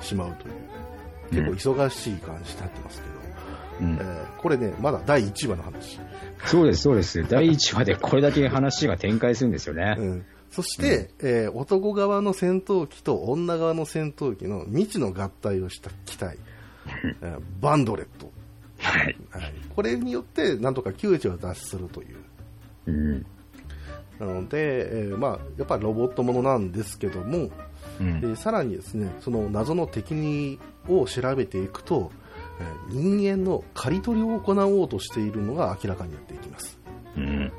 [0.00, 0.50] しまうとい
[1.40, 3.08] う、結構忙しい感じになってますけ
[3.84, 5.98] ど、うんえーこれね、まだ第1話の話。
[6.44, 7.26] そうです、そうです。
[7.28, 9.94] 第1話でこれだけ話が展開するんですよね。
[9.98, 16.38] うんそして、えー男側の戦闘機と女側の戦闘機の未知の合体をした機体、
[17.22, 18.30] えーバンドレット、
[18.78, 19.16] はい。
[19.30, 22.16] はい、これによってなんとか窮地を脱するという
[22.86, 23.26] うん。
[24.18, 27.50] なので、えーまあ、やっぱりロボットものなんですけども、
[28.00, 28.20] うん。
[28.20, 30.58] でさらにですねその謎の敵に
[30.88, 32.10] を調べていくと、
[32.60, 36.78] えー人間の刈り取りを行おうとしているのが明らかになっていきます
[37.16, 37.52] うん。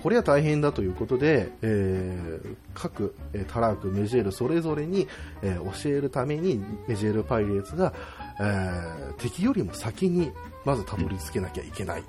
[0.00, 5.08] これは大変だということで、えー各、えータラーク、メジェールそれぞれに、
[5.42, 7.92] えー教えるためにメジェールパイレーツが、
[8.40, 10.30] えー敵よりも先に
[10.64, 12.04] まずたどり着けなきゃいけないっ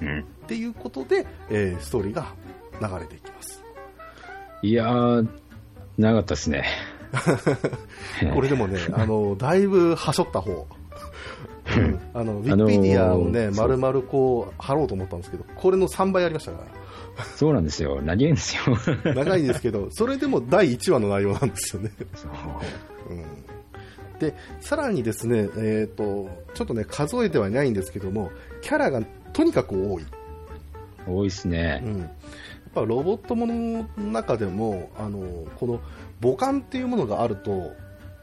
[0.00, 0.24] うん。
[0.46, 2.26] ていうことで、えーストーリーが
[2.80, 3.62] 流れていきます。
[4.62, 5.28] いやー、
[5.98, 6.64] 長かったですね。
[8.34, 10.66] これでもね、あのだいぶはしょった方。
[11.76, 16.58] うん あのウィキペディアをね、あのー丸々こう貼ろうと思ったんですけど、これの3倍ありましたか
[17.16, 17.24] ら。
[17.36, 18.00] そうなんですよ。
[18.02, 18.62] 長いんですよ。
[19.14, 21.90] 長いんですけど、それでも第1話の内容なんですよね。
[24.24, 28.30] で、さらにですね、えっ、と、ちょっとね、数えてはいないんですけども、
[28.62, 30.04] キャラがとにかく多い。
[31.06, 31.88] 多いですねう。
[31.88, 32.10] ん、やっ
[32.74, 35.80] ぱロボットものの中でもあのこの
[36.22, 37.72] 母艦っていうものがあると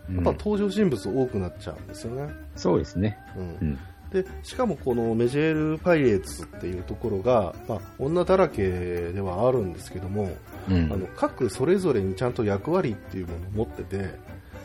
[0.09, 3.17] うんやっぱ登場人物多くなっちゃうんですよね、そうですね。
[3.37, 3.79] うんうん。
[4.11, 8.67] でしかもこのメジェール・パイレーツっていうところが、まあ、女だらけ
[9.13, 10.35] ではあるんですけども、
[10.69, 14.15] うんあの各それぞれにちゃんと役割っていうものを持ってて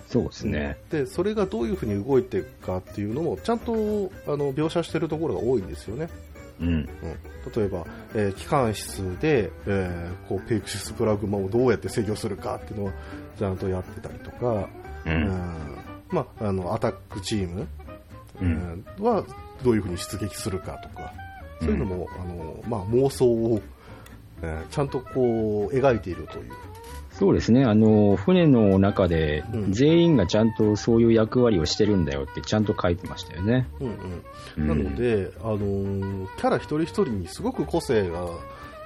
[0.06, 0.76] そうですね。
[0.90, 3.76] でそれがどういうふうに動いていくかっていうのもちゃんとあ
[4.36, 6.08] の描写しているところが多いんですよね。
[6.60, 6.68] うん。
[6.68, 6.88] うん、
[7.54, 12.92] 例えば、えー機関室で、えーこうペイクシスプラグマをどうやって制御するかっていうのを
[13.38, 14.68] ちゃんとやってたりとか、う
[15.06, 15.78] うんん。
[16.08, 17.66] まあ、あのアタックチーム、
[18.40, 19.24] うんえーは
[19.62, 21.12] どういうふうに出撃するかとか
[21.60, 23.60] そういうのも、あのまあ、妄想を、
[24.42, 26.52] えーちゃんとこう描いているという、
[27.18, 27.64] そうですね。
[27.64, 33.66] あの、船の中でうん全員がちゃんとそういう役割をしてるんだよってちゃんと書いてましたよね。
[33.80, 33.90] うんう
[34.58, 38.26] うん、んなので、あのーキャラ一人一人にすごく個性が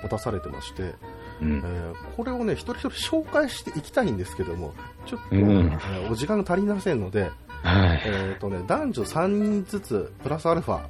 [0.02, 0.94] 持たされてまして、
[1.42, 1.92] うんえ。
[1.92, 4.74] ーこれをね一人一人紹介していきたいんですけども
[5.06, 7.30] ちょっと、うんえーお時間が足りませんので、
[7.62, 8.02] はい。
[8.06, 10.80] えーとね、男女3人ずつプラスアルファ、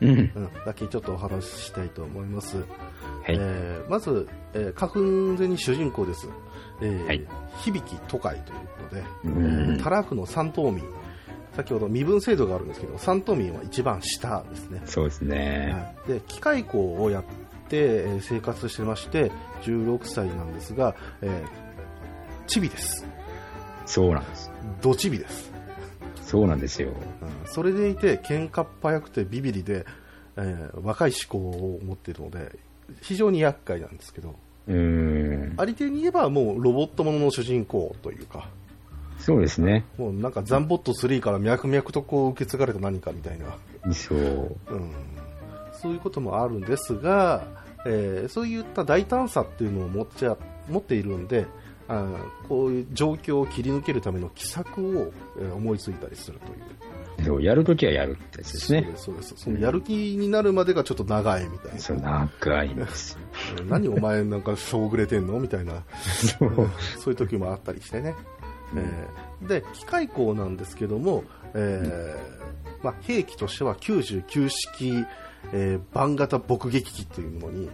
[0.00, 0.10] うん。
[0.10, 0.30] うん、
[0.66, 2.66] だけちょっとお話ししたいと思います、はい。
[3.28, 6.28] えーまず、えー花粉ゼに主人公です、
[6.80, 7.26] えーはい。
[7.64, 9.72] 響都会ということで、うん。
[9.72, 10.82] えータラフの三島民
[11.56, 14.82] 先ほど身分制度があるんですけど三島民は一番下ですね。
[14.84, 15.94] そうですね。
[16.06, 17.24] はい、で機械工をやっ
[17.68, 19.30] て、えー生活してまして
[19.62, 21.48] 16歳なんですが、えー
[22.46, 23.04] チビです。
[23.86, 24.50] そうなんです。
[24.80, 25.50] ドチビです、
[26.22, 26.90] そうなんですよ。
[26.90, 26.94] うん。
[27.46, 29.84] それでいて喧嘩っ早くてビビリで、
[30.36, 32.56] えー若い思考を持っているので
[33.02, 34.36] 非常に厄介なんですけど
[34.68, 35.54] うーん。
[35.56, 38.48] ありていに言えばもうロボットものの主人公というか
[39.18, 39.84] そうですね。
[39.96, 44.18] もうなんかザンボット3から脈々とこう受け継がれた何かみたいなそう。
[44.18, 44.90] うん
[45.72, 47.46] そういうこともあるんですが、
[47.86, 50.36] えーそういった大胆さっていうのを持っちゃ
[50.68, 51.46] 持っているんで
[51.86, 56.58] あーこういう状況を切り抜けるための奇策を、えー思いついたりするという
[57.24, 58.82] そう、やるときはやるってやつですね。
[58.82, 59.34] そうですそうです。
[59.36, 63.18] そのやる気になるまでがちょっっと長いみたいな、そう、長いんです。
[63.68, 65.82] 何お前なんかしょうぐれてんのみたいな。
[66.38, 66.70] そう。
[66.98, 68.14] そういう時もあったりしてね、
[68.76, 71.22] えーで機械工なんですけども、
[71.54, 75.04] えーまあ、兵器としては99式、
[75.52, 77.70] えー、番型爆撃機というものに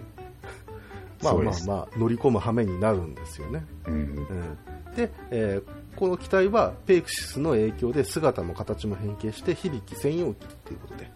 [1.25, 3.95] まあまあまあ乗り込む羽目になるんですよね、うん。
[3.95, 11.11] うんで、えーこの機体はペイクシスの影響で姿も形も変形して響き専用機ということで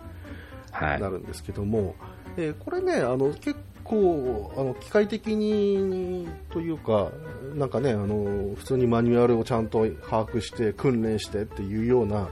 [0.71, 1.09] はいな。
[1.09, 1.97] るんですけども、
[2.37, 7.11] えーこれねあの結構あの機械的にというか
[7.55, 12.29] なんかねあの普通にマニュアルをちゃんと把握して訓練してっていうような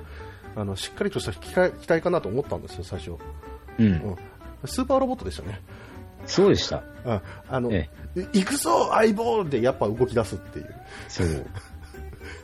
[0.54, 3.12] あのしっかりとした機械機体かなと思ったんですよ最初、
[3.78, 3.86] うん。
[3.86, 4.16] うん、
[4.66, 5.60] スーパーロボットでしたね
[6.26, 6.82] そうでした。
[7.04, 7.88] ああの、え
[8.32, 10.74] 行くぞ相棒でやっぱ動き出すっていう
[11.08, 11.46] そう。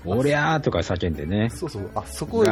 [0.04, 1.50] おりゃーとか叫んでね。
[1.54, 2.44] そうそうあそこ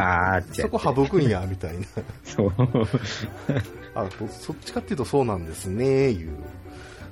[0.53, 1.85] そこ省くんやみたいな
[2.25, 2.53] そう。
[3.95, 6.37] あそそっちかっていうとそうなんですねいう、うん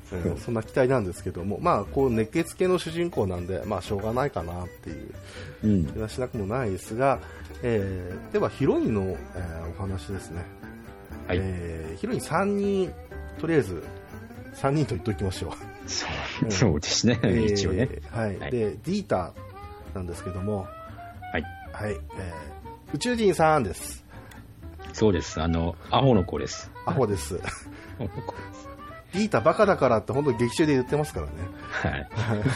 [0.40, 5.10] そんな期待なんですけども、まあ、こう熱血系の主人公なんで、まあ、しょうがないかなっていう
[5.64, 5.98] うん気。
[5.98, 7.18] はしなくもないですが、
[7.62, 10.42] えーではヒロインの、えーお話ですね、
[11.26, 11.38] はい。
[11.42, 12.92] えーヒロイン3人
[13.38, 13.82] とりあえず
[14.54, 16.06] 3人と言っておきましょうそ
[16.46, 17.18] うそうですね。
[17.52, 17.88] 一応ね。
[17.90, 19.34] えーはいはいでディータ
[19.98, 20.66] なんですけども、
[21.32, 21.42] はい。
[21.72, 22.58] はいえー
[22.94, 24.02] 宇宙人さんです
[24.94, 25.42] そうです。
[25.42, 26.70] あの、アホの子です。
[26.86, 28.32] アホですアホの子
[29.12, 31.32] でータバカだからって本当に劇中で言ってますからね
[31.68, 32.08] はい。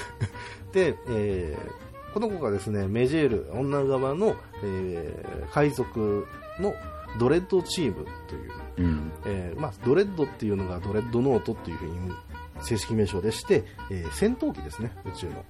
[0.72, 1.82] で、えー
[2.14, 6.26] この子がですねメジェール女側の、えー海賊
[6.60, 6.74] の
[7.18, 9.12] ドレッドチームという、うん。
[9.26, 12.12] えーまあ、ドレッドっていうのがドレッドノートっていうふうに
[12.62, 15.44] 正式名称でして、えー戦闘機ですね宇宙の、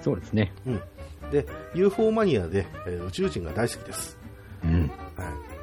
[0.00, 0.52] そうですね。
[0.66, 0.82] うん、
[1.30, 4.18] で UFO マニアで、えー宇宙人が大好きです、
[4.64, 4.80] うん。
[4.80, 4.86] は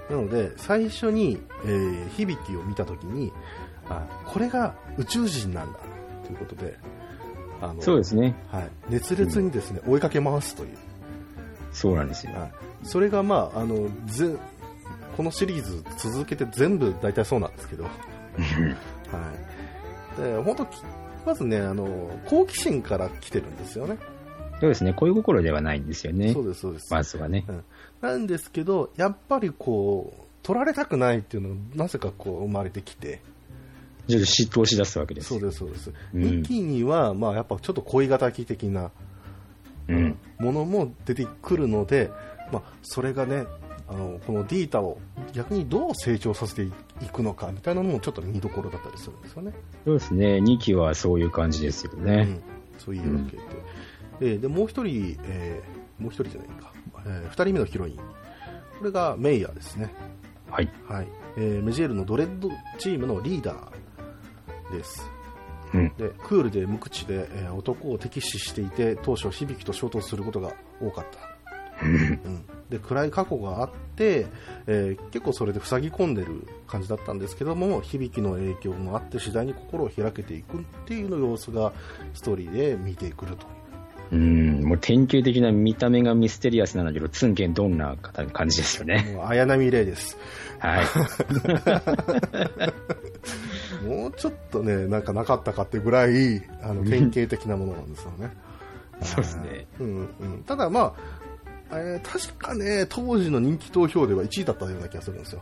[0.09, 3.31] い、なので最初に、えー響きを見た時に
[3.89, 5.79] あこれが宇宙人なんだ
[6.25, 6.77] ということで
[7.61, 8.35] あのそうですね。
[8.51, 10.77] はい、熱烈にですね、追いかけ回すという。
[11.71, 12.33] そうなんですよ。
[12.33, 12.51] はい、
[12.83, 14.35] それが、まあ、あのぜ
[15.15, 17.89] このシリーズ続けて全部大体そうなんですけど、は
[20.17, 20.81] い、で本当き
[21.25, 23.97] まずねあの好奇心から来てるんですよね
[24.61, 24.93] そうですね。
[24.93, 26.41] 恋心ではないんですよねそ。
[26.41, 27.45] うですそうです、まずはね。
[27.99, 33.21] なんですけどやっぱりこう取られたくないっていうのがなぜかこう生まれてきて
[34.07, 35.39] ちょっと嫉妬し出すわけですよ。
[35.39, 38.91] そうですそうです、うん2期には、まあ、やっぱちょっと恋敵的な
[39.87, 40.17] うん。
[40.37, 42.11] ものも出てくるので、
[42.51, 43.45] まあ、それがね
[43.87, 44.99] あのこのディータを
[45.33, 46.71] 逆にどう成長させてい
[47.11, 49.53] くのかみたいなのもちょっと見どころだったりするんですよね。
[49.85, 50.37] そうですね。
[50.37, 52.27] 2期はそういう感じですよね。
[52.29, 52.43] うん、
[52.77, 53.43] そういうわけで。
[54.21, 56.73] えーで、もう一人、えーもう一人じゃないか、
[57.05, 57.97] えー二人目のヒロイン。
[57.97, 59.93] これがメイヤーですね。
[60.49, 60.69] はい。
[60.87, 61.07] はい。
[61.37, 65.09] えーメジェールのドレッドチームのリーダーです。
[65.73, 65.89] うん。
[65.97, 71.31] で、クールで無口で、えー男を敵視していて、当初響と衝突することが多かった。
[71.83, 74.27] うん、で暗い過去があって、
[74.67, 81.73] えー結構それで塞ぎ込んでる感じだったんですけども響の影響もあって次第に心を開けていくっていうの様子が
[82.13, 83.47] ストーリーで見てくると
[84.11, 84.63] うん。
[84.63, 89.11] もう典型的な見た目がミステリアスなんだけど、ツンケンどんな方感じですよね。
[89.15, 90.17] もう綾波レイです
[90.59, 90.85] はい。
[93.87, 98.31] もうちょっとねなんかなかったかってぐらいあの典型的なものなんですよね
[99.01, 99.65] そうですね。
[99.79, 100.93] うんうん、ただま
[101.71, 105.41] あ、えー確かね当時の人気投票では1位だったような気がするんですよ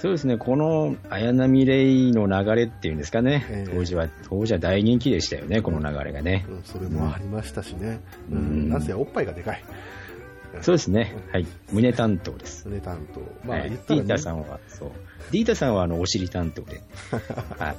[0.00, 0.38] そうですね。
[0.38, 3.46] この綾波レイの流れっていうんですかね。
[3.50, 6.46] ええ当時は、当時は大人気でしたよね、この流れがね。
[6.48, 9.62] うん、それもありましたしね、ううんん、なんせおっぱいがでかい
[10.62, 11.14] そうですね。
[11.32, 11.46] はい。
[11.70, 12.66] 胸担当です。
[12.66, 13.20] 胸担当。
[13.46, 14.90] まあ、ね、ディータさんは、そう。
[15.32, 16.82] ディータさんは、あの、お尻担当で。
[17.58, 17.74] は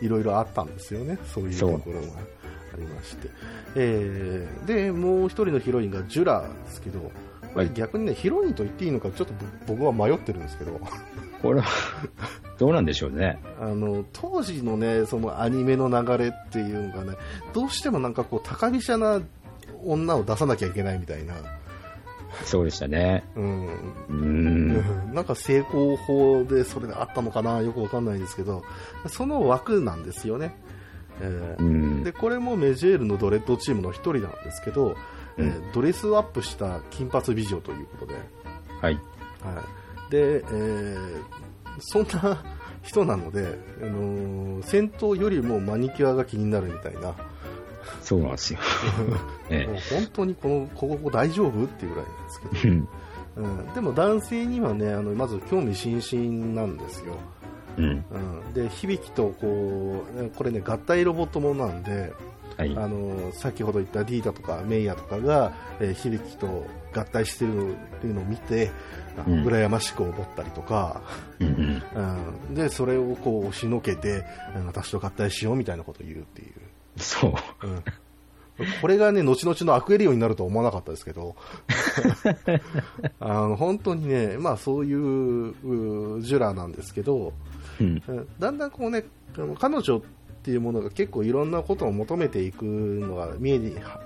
[0.00, 0.06] い。
[0.06, 3.28] いろいろあったんですよね、そういうところがありまして。
[3.76, 7.12] えー、で、もう一人のヒロインがジュラですけど、
[7.52, 9.34] これ逆にね、ヒロインと言っていいのか、ちょっと
[9.66, 10.80] 僕は迷ってるんですけど、
[11.46, 11.66] これは、
[12.58, 13.38] どうなんでしょうね。
[13.60, 17.16] あの、当時のね、そのアニメの流れっていうのがね、
[17.52, 19.20] どうしてもなんかこう、高飛車な
[19.84, 21.34] 女を出さなきゃいけないみたいな、
[22.44, 23.24] そうでしたね。
[23.34, 25.14] うん、うーん。
[25.14, 28.62] なんか成功法でそれがあったのかな、よくわかんないですけど、
[29.08, 30.54] その枠なんですよね。
[31.20, 34.96] えーうんで、これもメジェールのドレッドチームの一人なんですけど、
[35.38, 38.14] えードレスアップした金髪美女ということで、
[38.80, 38.94] はい。
[38.94, 39.02] はい。
[40.10, 41.22] で、えー
[41.78, 42.42] そんな
[42.82, 47.14] 人なので、あのー戦闘よりもマニキュアが気になるみたいな、
[48.02, 48.60] そうなんですよ。
[49.50, 52.68] えもう本当にこの、ここ大丈夫っていうぐらいなんですけど、え。
[52.68, 52.88] うん。
[53.36, 57.16] うん、でも男性にはね、あの、まず興味津々なんですよ。
[57.76, 57.84] うん。
[57.84, 58.18] う
[58.50, 62.12] ん、で響とこうこれね合体ロボットものなんで、
[62.56, 62.74] はい。
[62.76, 68.70] あの先ほど言ったディータとかメイヤとかが、えー響と合体してるっていうのを見て、
[69.18, 71.02] あうん羨ましく思ったりとか、
[71.38, 71.82] うんうん。
[72.48, 74.24] うん、でそれをこう押しのけて
[74.56, 76.52] うん私と合体しようみたいなことを言うっていう、
[76.96, 77.66] そう。
[77.66, 77.82] うん、
[78.80, 81.36] これがね後々のアクエリオになるとは思わなかったですけど
[83.20, 87.34] あの本当にね、まあ、そういううジュラなんですけど、
[87.80, 88.02] うん。
[88.06, 89.04] うんだんだんこうね、
[89.58, 90.02] 彼女
[90.46, 94.00] っていうものが結構いろんなことを求めていくのが見えに、は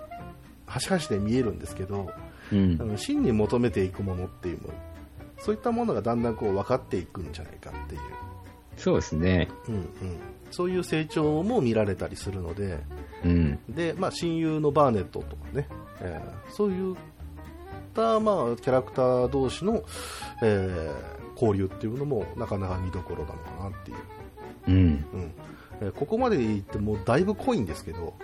[0.64, 2.11] 端々で見えるんですけど、
[2.50, 2.85] うんあ。
[2.85, 4.74] の真に求めていくものっていうもの、
[5.38, 8.00] そういったものがだんだんこう分かっていくんじゃないかっていう、
[8.79, 9.50] そうですね。
[9.68, 9.85] うんうん、
[10.50, 12.79] そういう成長も見られたりするので、
[13.22, 13.59] うん。
[13.68, 15.68] でまあ、親友のバーネットとかね、
[16.00, 16.96] えーそういっ
[17.92, 19.85] た、まあ、キャラクター同士の、
[20.42, 23.96] えー交流っていうのもなかなか見どころなのかなっていう。
[24.68, 24.74] うん。
[24.74, 25.33] うん
[25.81, 28.14] えーここまで言ってもうだいぶ濃いんですけど、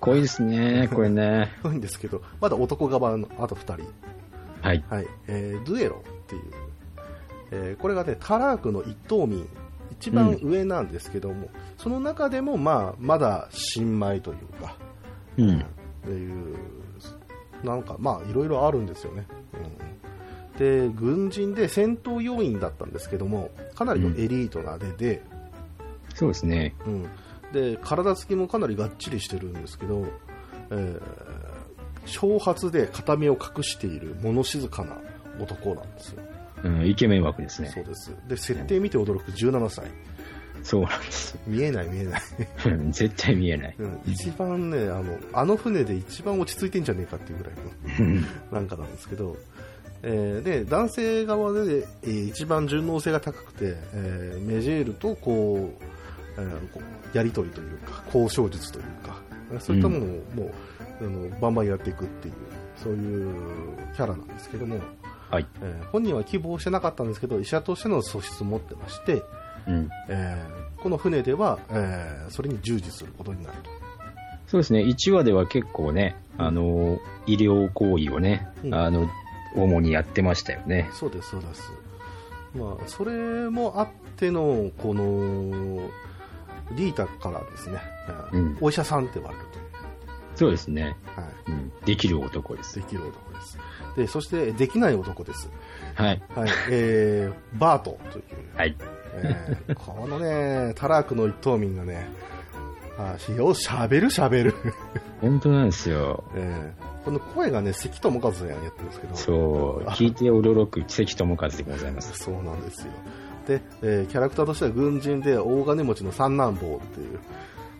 [0.00, 1.52] 濃いですね、 これね。
[1.62, 3.84] 濃いんですけど、まだ男側のあと2人、
[4.62, 4.84] はい。
[4.88, 6.42] はいえードゥエロっていう、
[7.52, 9.48] えーこれがね、タラークの一等民、
[9.92, 14.76] 一番上なんですけども、その中でも、まあ、まだ新米というか、
[15.36, 15.58] うん。
[15.60, 15.64] っ
[16.04, 16.56] ていう、
[17.62, 19.26] なんか、まあ、いろいろあるんですよね。
[19.54, 19.90] うん
[20.58, 25.22] で、軍人で戦闘要員だったんですけども、かなりのエリートな出で、
[26.20, 26.74] そうですね。
[26.86, 27.06] うん、
[27.50, 30.06] で体つきもかなりがっちりしてるんですけど、
[30.70, 31.02] えー
[32.06, 34.96] 長髪で片目を隠している物静かな
[35.38, 36.22] 男なんですよ。
[36.64, 37.80] うん、イケメン枠ですねそ。
[37.80, 38.10] うです。
[38.26, 39.84] で、設定見て驚く17歳。
[40.62, 41.38] そうなんです。
[41.46, 42.22] 見えない見えない。
[42.66, 43.74] うん絶対見えない。
[43.78, 49.36] うん、一番ね、あの、あの船で一番落ち着いてんじゃねえかっていうぐらいのうんなんかなんですけど、
[50.02, 55.84] えーで、男性側で、えー一番順応性が高くて、えーメジェールとこう、
[57.12, 59.16] やり取りというか、交渉術というか、
[59.60, 60.52] そういったものをもう、
[61.00, 62.34] あのバンバンやっていくっていう、
[62.76, 63.34] そういう
[63.94, 64.78] キャラなんですけども、
[65.30, 65.46] はい。
[65.62, 69.22] えー本人は希望してなかったんですけど、医者としての素質を持ってまして、
[69.66, 69.88] うん。
[70.08, 73.70] えーこの船では、えーそれに従事することになると。
[74.46, 74.80] そうですね。
[74.80, 79.08] 1話では結構ね、あの、医療行為をね、うんあの、
[79.54, 80.88] 主にやってましたよね。
[80.92, 81.70] そうです、そうです。
[82.54, 85.88] まあ、それもあっての、この、
[86.72, 87.80] リータからですね、
[88.32, 89.64] うんお医者さんって言われるという。
[90.36, 90.96] そうですね。
[91.16, 91.50] はい。
[91.50, 91.72] うん。
[91.84, 92.76] できる男です。
[92.76, 93.58] できる男です。
[93.96, 95.50] で、そして、できない男です。
[95.94, 96.22] はい。
[96.34, 96.50] はい。
[96.70, 98.24] えー、バートという。
[98.56, 98.76] はい。
[99.14, 102.08] えーこのね、タラークの一等民がね、
[102.98, 104.54] あよしゃべるしゃべる。
[105.20, 106.24] 本当なんですよ。
[106.34, 109.16] えーこの声がね、関智和やってるんですけど。
[109.16, 109.88] そう。
[109.88, 112.12] あ聞いて驚く関智和でございます。
[112.18, 112.92] そうなんですよ。
[113.46, 117.18] で、えーキャラクターとしては軍人で大金持ちの三男坊っていう。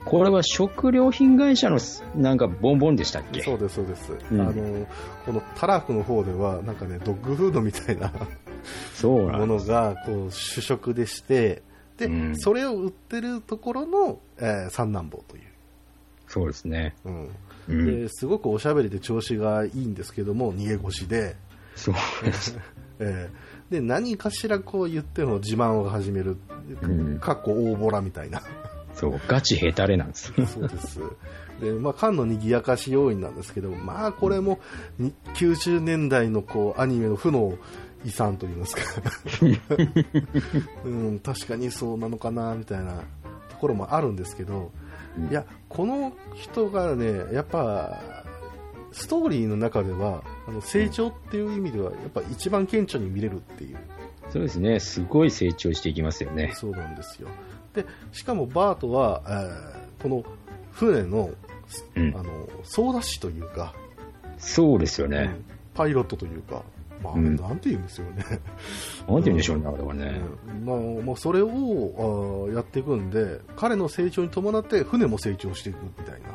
[0.04, 1.78] これは食料品会社の
[2.16, 3.42] なんかボンボンでしたっけ？
[3.42, 4.12] そうです、そうです。
[4.32, 4.86] うんあの、
[5.26, 8.10] このタラークの方では、なんかね、ドッグフードみたいな
[9.02, 11.62] ものが、こう、主食でして、
[11.98, 15.42] で、うんそれを売ってるところの、えー三男坊という。
[16.28, 16.94] そうですね。
[17.04, 17.28] うん
[17.68, 17.86] うん。
[18.04, 21.36] ですごくおしゃべりで調子がいいんですけども、逃げ腰で、
[21.76, 21.94] そう
[22.24, 22.56] です。
[23.00, 26.36] えーで何かしらこう言っても自慢を始める、
[26.82, 28.42] うんかっこ大ボラみたいな。
[28.94, 29.20] そう。
[29.28, 30.46] ガチヘタレなんですよ。
[30.46, 31.00] そうです。
[31.60, 34.60] で、まあ、缶の賑やかし要因なんですけど、まあ、これも
[34.98, 37.56] に90年代のこうアニメの負の
[38.04, 38.82] 遺産といいますか、
[40.84, 43.02] うん、確かにそうなのかなみたいな
[43.50, 44.72] ところもあるんですけど、
[45.18, 47.98] うんいや、この人がね、やっぱ、
[48.92, 53.78] ストーリーの中では、あの成長っていう意味では、やっぱ一番顕著に見れるっていう、
[54.30, 54.80] そうですね。
[54.80, 56.52] すごい成長していきますよね。
[56.54, 57.28] そうなんですよ。
[57.74, 60.24] で、しかもバートは、えーこの
[60.72, 61.30] 船の、
[61.94, 62.22] うんあ。
[62.22, 63.74] の、操舵士というか、
[64.38, 65.18] そうですよね。
[65.18, 66.62] うんパイロットというか、
[67.02, 68.24] まあ、うんなんて言うんですよね。
[69.08, 70.20] なんて言うんでしょうね、あれはね。
[70.48, 76.28] うんまあ、まあ、それをあーやっていくんで、彼の成長に伴って船も成長していくみたいな。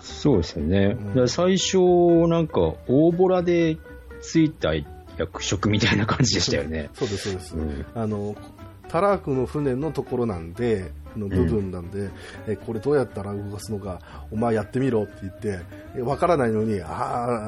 [0.00, 0.96] そうですよね。
[1.14, 1.78] うん最初、
[2.28, 3.76] なんか、大ボラで
[4.20, 4.72] ついた
[5.16, 6.90] 役職みたいな感じでしたよね。
[6.94, 7.56] そうです、そうです。
[7.56, 7.86] うん。
[7.94, 8.34] あの、
[8.88, 12.10] タラークの船のところなんで、の部分なんで、
[12.46, 15.60] えこれどうやったら動かすのか、お前やってみろって言って、
[15.96, 16.86] えわからないのに、あ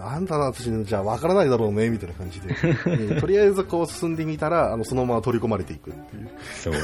[0.05, 2.55] あ、あんたたちのじゃあわからないだろうね、みたいな感じで、
[3.17, 6.31] えとりあえずこう進んでみたら、あの、そのまま取り込まれていくっていう。
[6.55, 6.75] そう。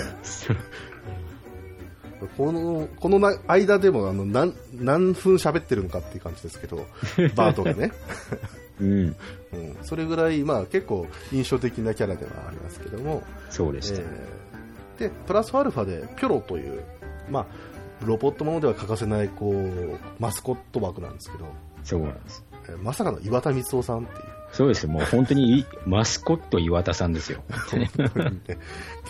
[2.36, 6.86] この、このな間でも、あの、何、何分喋ってるのかっていう感じですけど、
[7.36, 7.92] バートがね。
[8.80, 8.88] うん。
[8.88, 9.16] うん。
[9.82, 14.00] それぐらい、まあ結構印象的なキャラではありますけども、そうでした。
[14.00, 14.48] えー
[14.98, 16.82] で、プラスアルファで、ピョロという、
[17.30, 17.46] まあ、
[18.04, 21.44] ロボットものでは欠かせない、こう、マスコット枠なんですけど、
[21.84, 22.44] そうなんです。
[22.68, 24.22] えーまさかの岩田光夫さんっていう。
[24.52, 24.86] そうです。
[24.86, 27.42] もう本当にいマスコット岩田さんですよ。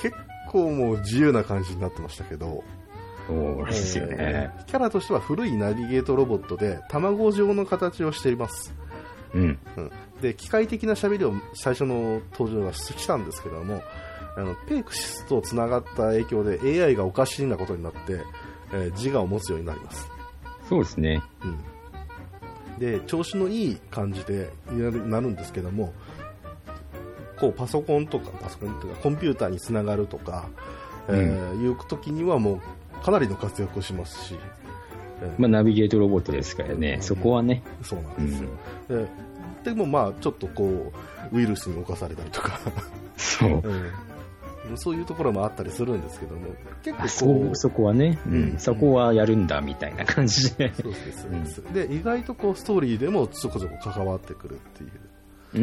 [0.01, 0.15] 結
[0.49, 2.63] 構もう自由な感じになってましたけど、
[3.29, 4.17] そうですよね。
[4.19, 8.75] えーキャラとしては古いナビゲートロボットで、卵状の形をしています。
[9.35, 9.59] うん。
[9.77, 13.83] うん、で機械的な喋りを最初の登場はしたんですけども
[14.37, 17.99] あのペイクシスとつながった影響で AI がおかしいなことになって、
[18.73, 20.09] えー自我を持つようになります、
[20.69, 21.23] そうですね。
[21.45, 25.93] うん、で調子のいい感じでなるなるんですけども
[27.39, 30.49] こうパソコンとかパソコンとかコンピューターにつながるとか、
[31.09, 32.61] えーいう時にはもう
[33.03, 34.35] かなりの活躍をしますし、
[35.23, 36.99] えーまあ、ナビゲートロボットですからね。
[37.01, 37.63] そこはね。
[37.83, 38.49] そうなんですよ、
[38.89, 40.93] ででもまあちょっとこ
[41.33, 42.59] うウイルスに侵されたりとか。
[43.17, 43.51] そう。
[43.65, 44.77] うん。
[44.77, 46.47] そういうところもあったりするんですけども、
[46.83, 50.73] 結あ構こう、そ、そこはね、ううんん、そこはやるんだ、みたいな感じで。
[50.77, 54.91] そうですそうです、で、意外とこう、ストーリーでもちょこちょこ関わってくるっていう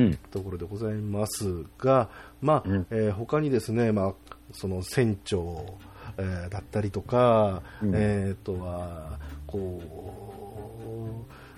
[0.08, 0.14] うん。
[0.32, 2.10] ところでございますが、
[2.42, 2.88] まあ、うん。
[2.90, 4.14] えー他にですね、まあ、
[4.54, 5.78] その船長、
[6.18, 9.82] えーだったりとか、うんえー、とは、こ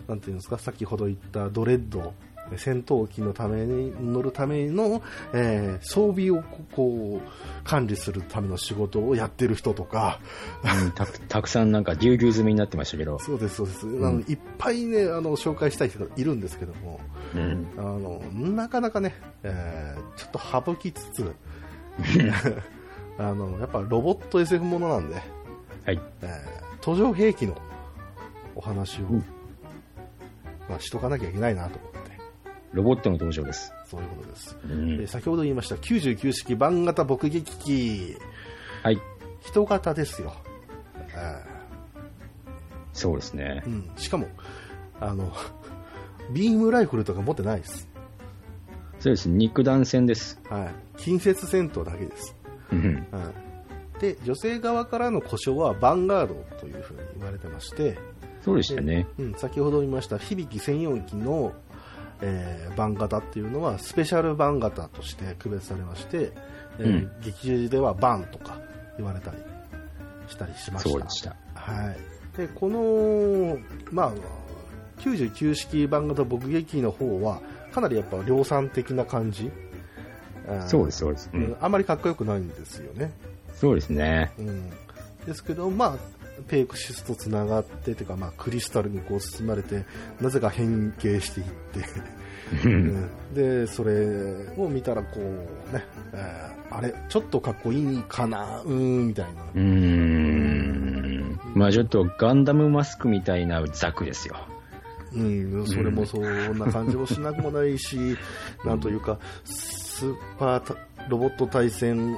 [0.07, 2.13] う、なんていうんですか、先ほど言ったドレッド、
[2.55, 5.01] 戦闘機のために乗るための、
[5.33, 10.19] えー装備をここう管理するための仕事をやってる人とか、
[10.63, 13.19] うんたくたくさんなんかぎゅうぎゅう済みになってましたけど。
[13.19, 16.99] そうです、そうです、あのいっぱいね、あの紹介したい人がいるんですけども、
[17.35, 17.67] うん。
[17.77, 21.35] あのなかなかね、えーちょっと省きつつ、
[23.18, 25.15] あのやっぱロボット SF ものなんで、
[25.86, 25.99] はい。
[26.22, 27.57] えー途上兵器の
[28.55, 29.26] お話を、うん
[30.70, 31.97] まあ、しとかなきゃいけないなと思って、
[32.72, 33.74] ロボットの登場です。
[33.86, 34.57] そういうことです。
[34.63, 35.07] うえんー。
[35.07, 38.15] 先ほど言いました99式番型爆撃機、
[38.84, 39.01] はい。
[39.41, 40.34] 人型ですよ。
[41.13, 41.43] え
[42.93, 43.70] そうですねー。
[43.70, 44.28] うん、しかも
[45.01, 45.34] あの、
[46.32, 47.89] ビームライフルとか持ってないです。
[48.99, 49.28] そうです。
[49.28, 50.39] 肉弾戦です。
[50.49, 52.34] はい、近接戦闘だけです。
[52.72, 53.07] うん。
[53.11, 53.47] はい
[53.99, 57.97] で女性側からの故障はヴァンガードというふうに言われてまして、
[58.41, 59.07] そうでしたね。
[59.18, 61.53] うん、先ほど言いました響き専用機の、
[62.22, 66.32] えー、バン型っていうのはスペシャルバン型として区別されまして、
[66.80, 68.59] えーうん劇中ではバンとか
[68.97, 69.38] 言われたり
[70.28, 71.36] したりしましたそうでした。
[71.55, 73.57] はい、でこの、
[73.91, 74.13] まあ、
[75.01, 77.41] 99式版型爆撃機の方は、
[77.72, 79.51] かなりやっぱ量産的な感じ。
[80.67, 81.29] そうです、そうです。
[81.33, 83.11] うん、あんまりかっこよくないんですよね。
[83.55, 84.31] そうですね。
[84.37, 84.69] うん。
[85.25, 85.97] ですけど、まあ、
[86.47, 89.85] ペイクシスとつながってというか、まあ、クリスタルにこう包まれて、
[90.21, 94.05] なぜか変形していって、うんで、それ
[94.57, 95.83] を見たら、こうね、
[96.13, 99.41] えーあれ、ちょっとかっこいいかな、うーん、みたいな。
[99.43, 101.39] うーん。
[101.55, 104.35] まあちょっとガンダムマスクみたいなザクですよ。
[105.13, 108.17] うん、それもそんな感じもしなくもないし、
[108.65, 109.17] なんというか、
[109.97, 110.75] スーパータ
[111.09, 112.15] ロボット対戦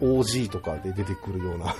[0.00, 1.74] OG とかで出てくるような、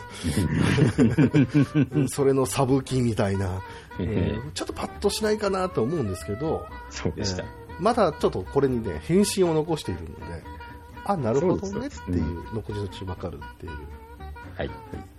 [2.09, 3.61] それのサブキみたいな、う
[4.01, 7.43] えんちょっとパッとしないかなと思うんですけど、そうでした。
[7.43, 10.43] えーまだちょっとこれにね、返信を残しているので、
[11.07, 13.73] あ、なるほどねっていう、残し途中わかるっていう。
[14.55, 14.71] はい。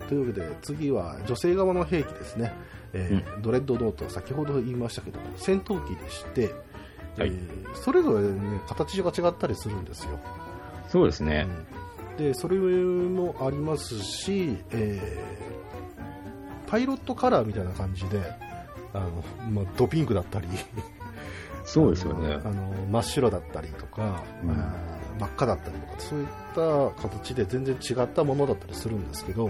[0.08, 2.54] というわけで、次は女性側の兵器ですね。
[2.94, 6.54] えードレッドノート、先ほど言いましたけど、戦闘機でして、
[7.18, 10.20] はいえーそれぞれ、ね、形が違ったりするんですよ。
[10.90, 11.48] そうですね。
[11.76, 11.82] うん
[12.18, 15.42] で、それもありますし、えー
[16.68, 18.22] パイロットカラーみたいな感じで、
[18.94, 20.48] あの、まあ、ドピンクだったり、
[21.66, 22.50] そうですよねあ。
[22.50, 24.56] の真っ白だったりとか、うん
[25.20, 29.50] 真っ赤だったりとか、そういった形で全然違ったものだったりするんですけど、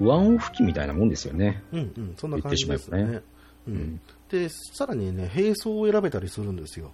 [0.00, 1.62] ワンオフ機みたいなもんですよね。
[1.70, 2.96] うんうん、そんな感じですね。
[2.96, 3.22] 言ってしまえばね
[3.68, 4.02] うん、で、
[4.48, 6.92] さらにね、兵装を選べたりするんですよ。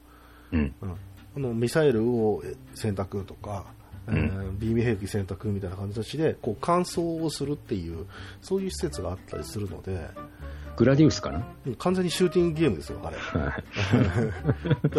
[0.52, 0.74] うん。
[0.80, 0.90] うん、
[1.36, 2.42] あのミサイルを
[2.74, 3.66] 選択とか、
[4.06, 8.06] うんえービーム兵器選択みたいな形でこう乾燥をするっていう
[8.40, 10.08] そういう施設があったりするので
[10.76, 11.46] グラディウスかな？
[11.66, 13.16] うん完全にシューティングゲームですよ、あれ。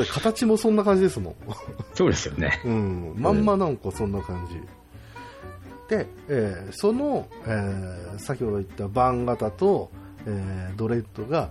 [0.13, 1.35] 形もそんな感じですもん。
[1.95, 2.61] そうですよね。
[2.65, 5.95] うん、まんまなんかそんな感じ。
[5.95, 9.89] で、えーその、えー先ほど言ったバン型と、
[10.27, 11.49] えードレッドが、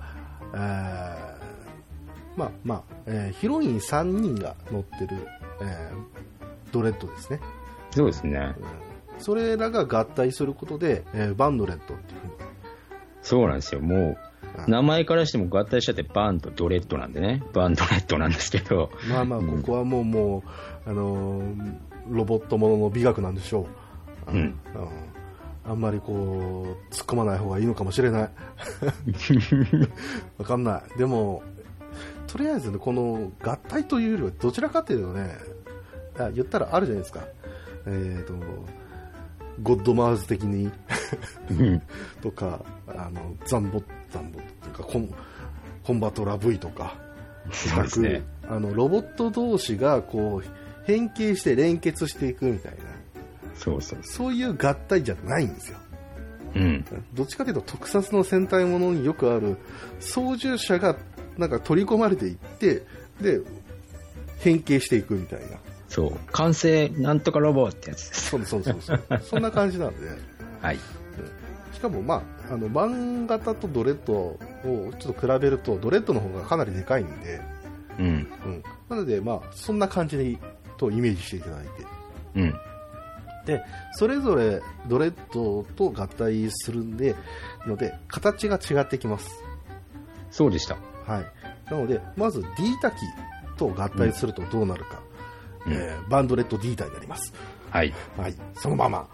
[0.54, 5.26] えーまあまあ、えーヒロイン3人が乗ってる、
[5.62, 6.18] えー
[6.72, 7.40] ドレッドですね。
[7.90, 8.54] そうですね。
[8.58, 8.64] うん
[9.20, 12.32] それらが合体することで、えーバンドレッドっていうふうに。
[13.22, 13.80] そうなんですよ。
[13.80, 14.16] も
[14.56, 17.42] あう、名前からしても合体しちゃってバンとドレッドなんでね。
[17.52, 18.90] バンドレッドなんですけど。
[19.10, 20.44] まあまあ、うんここはもう、も
[20.86, 21.72] う、あのー
[22.10, 23.66] ロボットものの美学なんでしょ
[24.28, 24.30] う。
[24.32, 24.54] うん
[25.68, 28.22] あんまりこう、突っ込まない方がいいのかもしれない。
[30.38, 30.98] わかんない。
[30.98, 31.42] でも、
[32.26, 35.36] とりあえずね、この合体というよりは、どちらかというとね、
[36.18, 37.20] あ言ったらあるじゃないですか。
[37.86, 38.34] えっ、と、
[39.62, 40.70] ゴッドマウズ的に、
[41.50, 41.82] うん
[42.22, 44.40] とか、あの、ザンボ、ザンボ
[44.72, 45.14] とか、コン、
[45.84, 46.96] コンバトラ V とか、
[47.50, 48.22] そうですね。
[48.48, 50.48] あの、ロボット同士が、こう、
[50.84, 52.78] 変形して連結していくみたいな、
[53.58, 53.98] そうそう。
[54.02, 55.78] そういう合体じゃないんですよ。
[56.54, 56.84] うん。
[57.14, 59.56] どっちかというと特撮の戦隊ものによくある
[60.00, 60.96] 操縦者が
[61.36, 62.84] なんか取り込まれていって
[63.20, 63.40] で
[64.38, 66.12] 変形していくみたいなそう。
[66.32, 68.30] 完成なんとかロボってやつです。
[68.30, 70.08] そうそうそうそう そんな感じなんで
[70.62, 70.78] はい。
[71.72, 74.38] しかもまああのバン型とドレッドを
[74.98, 77.40] ちょっと比べるとドレッドの方がかなりでかいんで、
[77.98, 78.06] うん。
[78.06, 80.38] うん、なのでまあそんな感じに
[80.76, 81.70] とイメージしていただいて
[82.36, 82.54] うん。
[83.48, 87.16] でそれぞれドレッドと合体するんで
[87.66, 89.42] ので形が違ってきます
[90.30, 90.76] そうでした。
[91.06, 92.48] はい、なので、まず D
[92.82, 92.98] タキ
[93.56, 95.00] と合体するとどうなるか、
[95.66, 97.32] うんえーバンドレッド D タになります。
[97.70, 97.94] はい。
[98.18, 99.08] はい、そのまま。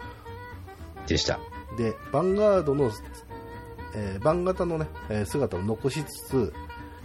[1.07, 1.39] でした。
[1.77, 2.91] で、ヴァンガードの、
[3.95, 6.53] えーバン型の、ね、えー姿を残しつつ、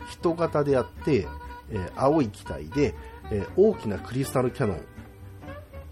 [0.09, 1.29] 人型であって、
[1.71, 2.95] えー青い機体で、
[3.31, 4.81] えー大きなクリスタルキャノン、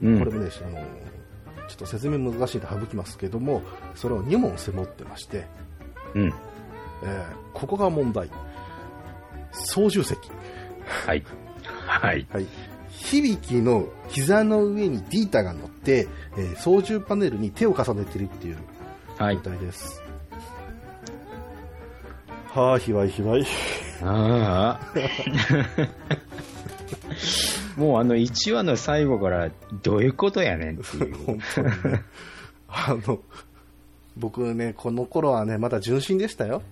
[0.02, 0.18] うん。
[0.18, 0.86] これもね、あの
[1.68, 3.62] ちょっと説明難しいんで省きますけども、
[3.94, 5.46] それを2問背負ってまして、
[6.14, 6.26] うん。
[6.26, 8.30] えーここが問題。
[9.52, 10.30] 操縦席。
[11.06, 11.24] はい。
[11.86, 12.26] はい。
[12.32, 12.46] はい。
[12.90, 18.56] 響の膝の上にディータが乗って、えー操縦パネルに手を重ねてるっていう
[19.18, 19.42] はい状。
[19.42, 20.02] 態です。
[22.54, 23.46] はあ、ひわいひわい。
[24.02, 24.92] ああ。
[27.78, 29.50] もうあの1話の最後から
[29.82, 31.14] どういうことやねんっていう。
[31.24, 32.02] 本当にね。
[32.66, 33.20] あの、
[34.16, 36.62] 僕ね、この頃はね、まだ純真でしたよ。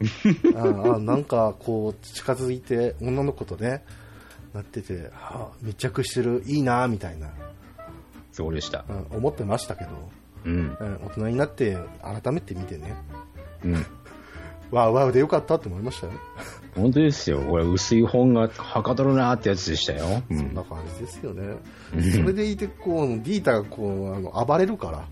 [0.54, 3.82] ああなんかこう、近づいて、女の子とね、
[4.52, 7.30] なってて、はあ、密着してる、いいな、みたいな、
[8.32, 8.84] そうでした。
[8.88, 9.90] うん思ってましたけど、
[10.44, 10.76] うん。
[10.78, 12.94] うん大人になって改めて見てね、
[13.64, 13.86] うん。
[14.70, 16.12] わあわあでよかったって思いましたよ。
[16.74, 17.40] 本当ですよ。
[17.42, 20.22] これ薄い本がはかどるなーってやつでしたよ。
[20.30, 20.38] うん。
[20.38, 21.56] そんな感じですよね。
[21.94, 25.08] うんそれでいて、こう、ディータがこう、あの、暴れるから、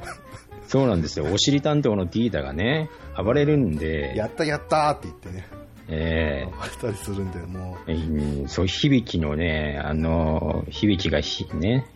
[0.68, 1.26] そうなんですよ。
[1.32, 5.46] おしり担当のディータがね、暴れるんで、やったやったーって言ってね。
[5.88, 11.86] え暴れたりするんで、もえうんそう、響きのね、あの、響きがひ、ね。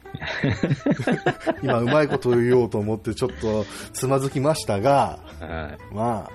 [1.61, 6.31] う、 今うまいこと言おうと思ってちょっとつまずきましたが、はいま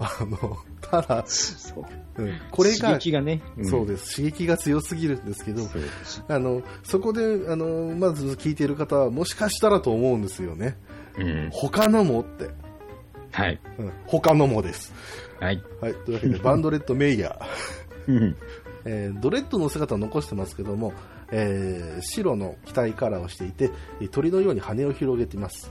[0.00, 1.80] あ、あの、ただ、そ
[2.16, 4.16] ううんこれが刺、激がね、そうです。
[4.16, 5.62] 刺激が強すぎるんですけど、
[6.28, 10.76] あの、そこで、あの、まず聞いている方は、もしかしたらと思うんですよね。
[11.16, 11.50] うん。
[11.52, 12.50] 他のもって。
[13.32, 13.60] はい。
[13.78, 14.92] うん、他のもです。
[15.40, 15.62] はい。
[15.80, 15.94] はい。
[15.94, 18.12] というわけで、 バンドレッド・メイヤー。
[18.12, 18.36] うん
[18.84, 20.94] えードレッドの姿を残してますけども、
[21.30, 23.70] えー白の機体カラーをしていて、
[24.00, 25.70] えー鳥のように羽を広げています。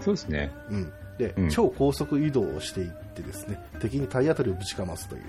[0.00, 0.52] そうですね。
[0.70, 0.92] うん。
[1.20, 5.22] で、うん超高速移動をしていってですね、敵に体当たりをぶちかますという、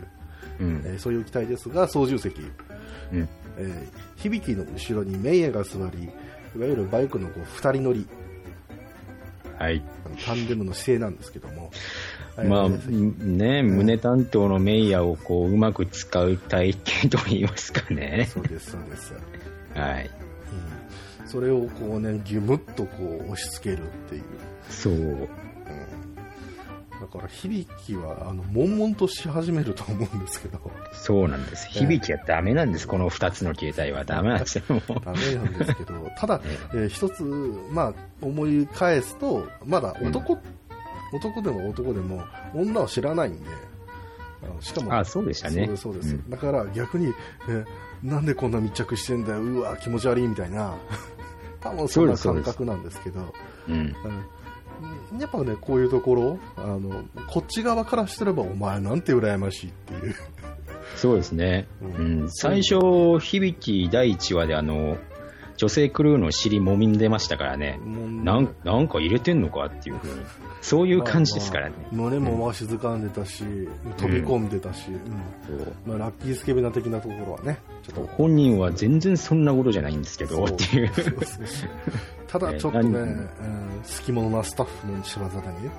[0.62, 0.82] うん。
[0.86, 2.40] えーそういう機体ですが、操縦席、
[3.14, 3.30] うん。
[3.58, 6.08] えー響きの後ろにメイヤーが座り、い
[6.60, 8.08] わゆるバイクのこう二人乗り、
[9.58, 9.84] はい。
[10.26, 11.72] タンデムの姿勢なんですけども、
[12.38, 18.28] え ーまあ、ね、胸担当のメイヤーをこう、うまく使う体験と言いますかね。
[18.32, 19.14] そうです、そうです。
[19.76, 20.06] はい。
[20.06, 20.12] うん
[21.28, 24.24] それをこうね、ぎゅむっとこう押し付けるっていう。
[24.70, 25.30] そう。
[27.02, 30.60] うんだから響きはあの悶々とし始めると思うんですけど。
[30.94, 31.68] そうなんです。
[31.70, 32.88] 響きはダメなんです。
[32.88, 34.58] この二つの形態はダメなんです。
[34.58, 34.64] よ。
[35.04, 35.94] ダメなんですけど。
[36.16, 36.42] ただ、
[36.74, 37.24] えー一つ、
[37.72, 40.38] まあ、思い返すとまだ男,、
[41.14, 42.24] 男でも男でも
[42.54, 43.50] 女は知らないんで。
[44.60, 45.66] しかもあ、そうでしたね。
[45.66, 46.30] そうですそうです、ん。
[46.30, 47.14] だから逆に、
[47.48, 47.66] えー
[48.04, 49.42] なんでこんな密着してんだよ。
[49.42, 50.76] うわ気持ち悪いみたいな。
[51.62, 53.32] 多分そんな感覚なんですけど。
[53.70, 53.96] うん。
[55.12, 60.16] うんやっぱね、こういうところ、あの、こっち側からしてれば、お前なんて羨ましいっていう。
[60.96, 61.68] そうですね。
[61.82, 62.30] ううんん。
[62.30, 64.98] 最初、響き第1話であの、
[65.62, 67.80] 女性クルーの尻もみんでましたからね。
[67.86, 70.26] なんなんか入れてんのかっていうふうに。
[70.60, 71.76] そういう感じですからね。
[71.78, 73.44] まあまあ胸もわしづかんでたし、
[73.96, 74.98] 飛び込んでたし、うん
[75.56, 78.12] そうまあ、ラッキースケベナ的なところはね、ちょっと。
[78.14, 80.92] 本人は全然そんなことじゃないんですけど、っていう。
[80.96, 81.70] そうそうそう
[82.28, 83.28] ただちょっとね、
[84.00, 85.72] 好き者なスタッフの仕業だねっていう。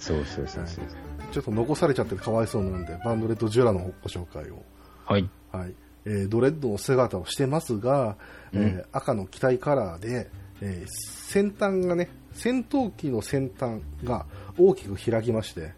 [0.00, 0.84] そうそうそうそう。
[1.30, 4.64] ちょっと残されちゃってかわいそうなんで、バンドレッド・ジュラのご紹介を。
[5.04, 5.30] はい。
[5.52, 5.74] はい
[6.04, 8.16] えードレッドの姿をしてますが、
[8.52, 10.30] えー赤の機体カラーで、
[10.60, 10.88] えー
[11.28, 14.26] 先端がね戦闘機の先端が
[14.58, 15.72] 大きく開きまして、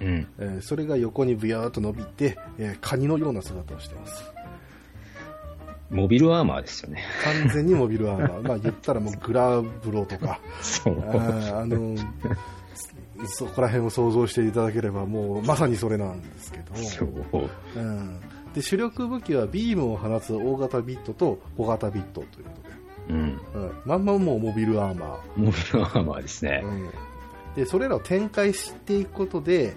[0.00, 0.28] うん。
[0.38, 4.24] えーそれが横にブヤーっと伸びて、えーカニのような姿をしています
[5.90, 7.02] モビルアーマーですよね。
[7.22, 10.98] 完全にモビルアーマーまあ言ったらもうグラブロとかそう。
[11.00, 11.94] あーあの
[13.26, 17.08] そこら辺を想像していただければもうまさにそれなんですけどそう。
[17.76, 18.20] うん、
[18.54, 22.74] で主力武器はビームを放つ大型ビットと小型ビットということで、
[23.10, 23.40] うん。
[23.54, 26.66] うん、まんまもうモビルアーマモビルアーマーですねー、。
[26.66, 26.90] うん、
[27.56, 29.76] でそれらを展開していくことで、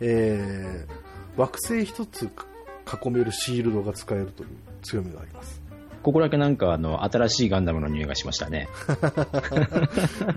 [0.00, 1.04] えー
[1.36, 4.48] 惑星一つ囲めるシールドが使えるという
[4.82, 5.62] 強みがあります
[6.02, 8.68] ここだけなんかあの、新しいガンダムの匂いがしましたね。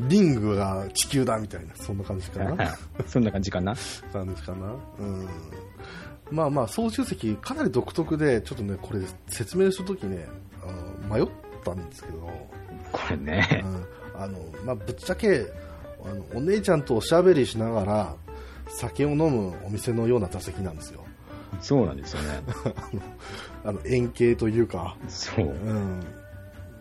[0.07, 3.75] リングが地球だみたいなそんな感じかな そんな感じかな。
[4.13, 5.27] 感じかなうん
[6.31, 10.27] まあまあ操縦席かなり独特でちょっとねこれ説明するときね
[10.63, 11.27] あの迷っ
[11.63, 12.19] たんですけど
[12.91, 13.63] これね。
[13.63, 15.45] うんあのまあ、ぶっちゃけ
[16.03, 18.15] あのお姉ちゃんとおしゃべりしながら
[18.67, 21.05] 酒を飲むお店のような座席なんですよ
[21.61, 22.41] そうなんですよね。
[23.63, 25.45] あの円形というか、そう。
[25.45, 26.03] うん、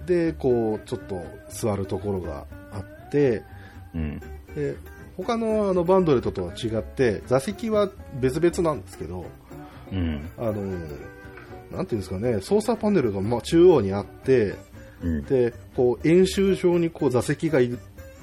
[0.04, 3.42] でこうちょっと座るところがあって
[3.94, 4.20] うん。
[4.54, 4.76] で
[5.16, 9.24] 他のあのバンドレットとは違って座席は別々なんですけど
[9.92, 10.30] うん。
[10.38, 10.54] あの
[11.72, 14.54] なんていうんですかね操作パネルがまあ中央にあって
[15.02, 15.22] うん。
[15.24, 17.70] でこう演習上にこう座席がい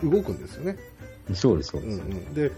[0.03, 0.77] 動くんですよね
[1.33, 2.01] そうです、そうです。
[2.01, 2.51] うんうん、で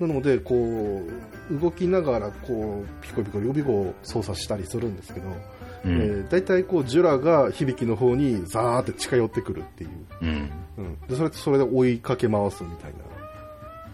[0.00, 1.02] なのでこ
[1.50, 5.28] う動きながらこうピコピコ予備号を操作したりするんですけど、
[5.84, 5.92] うん。
[5.92, 9.90] えー、大体こうジュラが響きの方にザーって近寄ってくるっていう、
[10.22, 10.50] うん。
[10.78, 12.92] うん、でそれそれで追いかけ回すみたい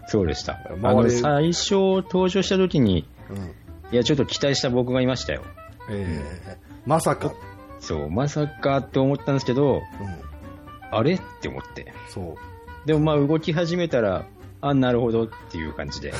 [0.07, 0.59] そうでした。
[0.83, 3.51] あの、最初登場した時に、な、うん
[3.91, 5.43] いや、ちょっと期待した僕がいましたよ。
[5.89, 7.33] えーまさか、
[7.79, 9.81] そう、まさかって思ったんですけど、うん、
[10.91, 11.15] あれ？
[11.15, 11.93] って思って。
[12.09, 14.27] そうでもまあ動き始めたら、
[14.61, 16.13] あ、なるほどっていう感じで。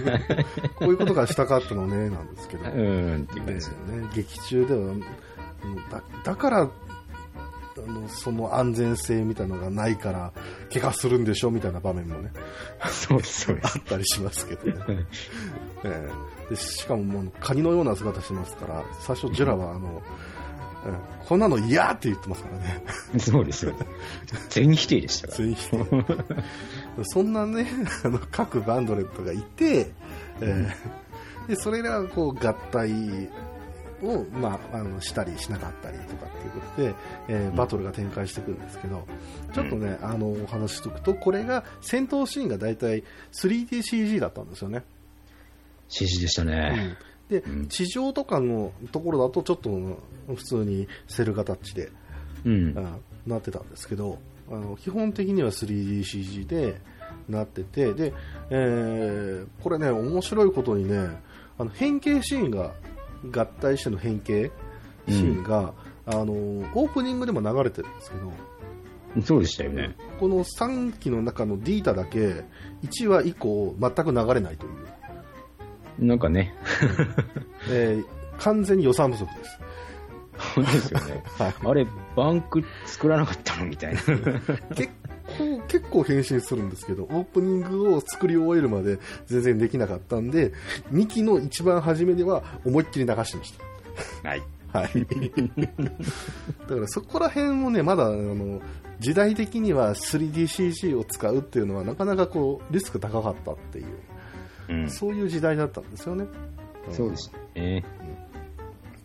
[0.76, 4.00] こういうことがしたかったのねなんですけど、 うーんっていう感ねじで。
[4.00, 6.68] ね、劇中ではうんだだから
[7.76, 10.32] あのその安全性みたいなのがないから
[10.72, 12.30] 怪我するんでしょみたいな場面もね。
[12.90, 13.78] そうです、そうであす。
[13.78, 15.06] ったりしますけどね、
[15.84, 16.10] え
[16.48, 16.50] え。
[16.50, 20.02] でしかももうカニのような姿してますから最初ジュラはあの、うん
[21.26, 22.84] こんなの嫌って言ってますからね。
[23.18, 23.78] そうです、そうで
[24.36, 24.48] す。
[24.50, 25.38] 全否定でしたから。
[25.38, 25.84] 全員否定。
[27.04, 27.66] そんなね
[28.04, 29.90] あの各バンドレットがいて、
[30.42, 30.74] ええ。
[31.48, 32.90] でそれらがこう合体
[34.04, 36.94] を、まあ、あのしたりしなかったりとかっていうことで、
[37.28, 39.06] えーバトルが展開していくんですけど、
[39.52, 44.84] ちょっとね、あのお話ししておくとこれが戦闘シーンが大体 3DCG だったんですよね、
[45.88, 46.96] CG でしたうね。
[47.28, 47.30] ん。
[47.30, 47.66] でうん。
[47.68, 49.70] 地上とかのところだとちょっと
[50.34, 51.90] 普通にセル形で、
[52.44, 52.74] うん。
[52.76, 54.18] あなってたんですけど
[54.50, 56.78] あの基本的には 3DCG で
[57.28, 58.12] なっててで、
[58.50, 61.08] えーこれね面白いことにね
[61.56, 62.74] あの変形シーンが
[63.32, 64.50] 合体しての変形
[65.08, 65.72] シーンが、
[66.06, 68.32] あのオープニングでも流れてるんですけど
[69.22, 69.96] そうでしたよね。
[70.18, 72.44] この3期の中のディータだけ
[72.82, 74.68] 1話以降全く流れないとい
[76.00, 76.54] う、なんかね、
[77.70, 79.60] えー完全に予算不足です。
[80.56, 81.22] 本当ですよね。
[81.38, 84.00] はいあれ、バンク作らなかったのみたいな。
[84.74, 84.92] 結
[85.38, 90.52] 構、結構変身するんですけど、オープニングを作り終えるまで全然できなかったんで、
[90.92, 93.54] 2期の一番初めでは思いっきり流してまし
[94.22, 94.42] はい。
[94.72, 94.78] た。
[94.80, 95.06] はい。
[96.68, 98.60] だからそこら辺もね、まだ、あの、
[99.00, 103.86] 時代的には 3DCG を使うっていうのはなかなかこう、リスク高かったっていう、
[104.68, 104.90] うん。
[104.90, 106.26] そういう時代だったんですよね。
[106.90, 107.84] そうですね。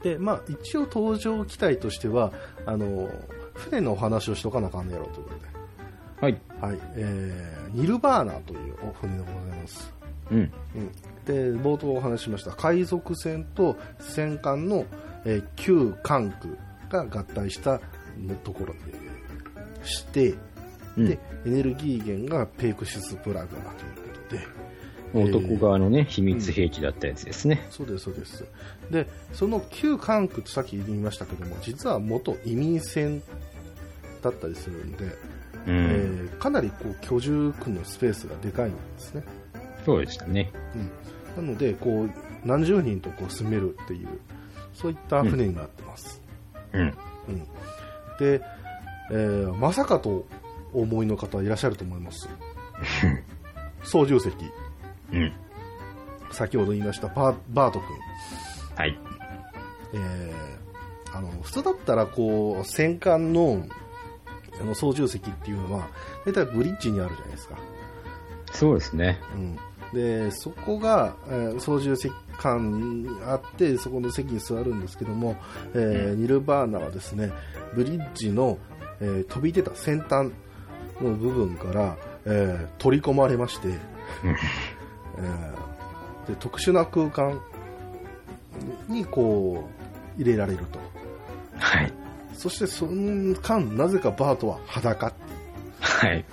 [0.03, 2.31] で、まあ、一応登場機体としては、
[2.65, 3.09] あの、
[3.53, 5.58] 船のお話をしとかなあかんねやろうということで。
[6.21, 6.41] はい。
[6.59, 9.93] はい、えー、ニルバーナというお船でございます。
[10.31, 10.37] うん。
[10.37, 10.51] うん、
[11.25, 14.85] で冒頭お話ししました海賊船と戦艦の、
[15.25, 16.57] えー旧艦区
[16.89, 17.79] が合体した
[18.43, 18.79] ところで
[19.83, 20.35] して、
[20.97, 27.65] うんでエネルギー源がペイクシスプラグマということで男側のね、秘密兵器だったやつですね。
[27.71, 28.45] そうですそうです
[28.91, 33.21] でその旧艦区とさっき言いましたけども実は元移民船
[34.21, 35.05] だったりするんで、
[35.67, 35.75] うえん。
[36.27, 39.23] ーかなりこう居住区のスペースがでかいんですね
[39.85, 40.51] そうでしたね。
[41.35, 42.09] なのでこう
[42.45, 44.07] 何十人とこう住めるっていう
[44.73, 46.21] そういった船になってます、
[46.73, 46.81] うん。
[46.81, 46.93] うん
[48.19, 48.41] で、
[49.11, 50.25] えーまさかと
[50.73, 52.29] お思いの方いらっしゃると思います
[53.83, 54.35] 操縦席
[55.13, 55.33] うん。
[56.31, 57.87] 先ほど言いましたバーバート君、
[58.75, 58.99] はい。
[59.93, 60.59] えー
[61.11, 63.65] あの普通だったらこう戦艦の
[64.61, 65.87] あの操縦席っていうのは
[66.25, 67.55] 大体ブリッジにあるじゃないですか。
[68.51, 69.19] そうですね。
[69.35, 69.59] うん、
[69.93, 75.35] でそこが、えー操縦席間にあってそこの席に座るんですけども、
[75.73, 77.31] えーニルバーナはですね
[77.75, 78.57] ブリッジの、
[79.01, 80.31] えー飛び出た先端
[81.01, 83.75] の部分から、えー取り込まれまして、うん。
[83.75, 87.41] えーで特殊な空間
[88.87, 89.67] にこ
[90.17, 90.79] う入れられると。
[91.57, 91.93] はい。
[92.39, 95.13] そしてその間なぜかバートは裸
[95.81, 96.23] はい。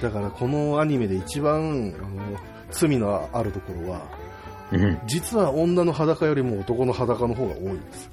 [0.00, 2.40] だからこのアニメで一番あの
[2.70, 4.06] 罪のあるところは
[4.72, 4.98] うん。
[5.06, 8.10] 実は女の裸よりも男の裸の方が多いんです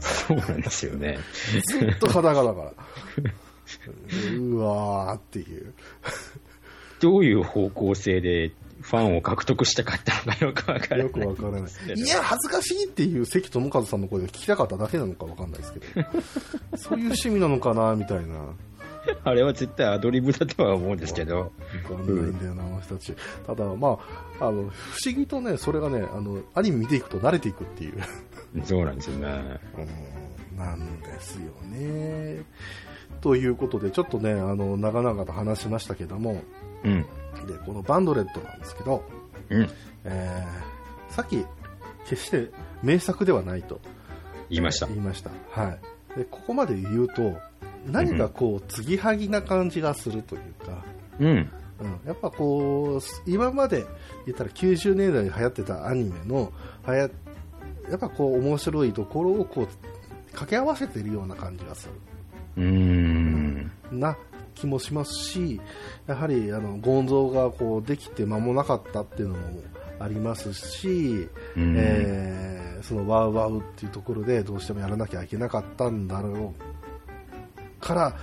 [0.00, 1.18] そうなんですよね。
[1.66, 2.72] ずっと裸だから
[4.38, 5.72] うわーっていう
[7.00, 8.52] どういう方向性で
[8.90, 11.06] ファンを獲得したかったのかよくわからない。
[11.06, 11.62] よくわからない
[11.94, 15.86] いや恥ずかしいっていう関智和さんの声が聞きたかっただけなのかわかんないですけど
[16.76, 18.54] そういう趣味なのかなみたいなわ
[19.24, 21.52] あれは絶対アドリブだとは思うんですけど。
[21.88, 23.14] かんないんだよな、あの人たち
[23.46, 23.98] ただま
[24.40, 24.64] ああの不
[25.04, 28.02] 思議とねそれがねあのアニメ見ていくと慣れていくっていう
[28.64, 29.60] そうなんですよね。
[29.78, 30.20] うん
[30.60, 32.44] なんですよね。
[33.22, 36.42] ということで、ちょっとね、あの、長々と話しましたけども、
[36.84, 37.02] うん。
[37.46, 39.04] で、このバンドレットなんですけど、
[39.50, 39.68] うん。
[40.04, 41.44] えーさっき、
[42.06, 42.50] 決して
[42.82, 43.80] 名作ではないと
[44.48, 44.86] 言いました。
[44.86, 45.30] 言いました。
[45.50, 45.76] は
[46.16, 46.18] い。
[46.18, 47.36] で、ここまで言うと、
[47.86, 50.84] 何かこう、継ぎはぎな感じがするというか、
[51.18, 51.28] うん。
[51.28, 53.86] うん、やっぱこう、今まで
[54.26, 56.52] 言ったら90年代に流行ってたアニメの、
[56.84, 57.08] はや、
[57.88, 59.66] やっぱこう、面白いところをこう、
[60.26, 61.92] 掛け合わせているような感じがする。
[62.56, 63.70] うーん。
[63.92, 64.16] な
[64.54, 65.60] 気もしますし、
[66.06, 69.40] やはりあのゴンゾーがこうできて間もなかったっていうのも
[69.98, 76.54] ありますし、うんえーそのワウワウっていうところでどうしてもやらなきゃいけなかったんだろ
[77.78, 78.16] うから、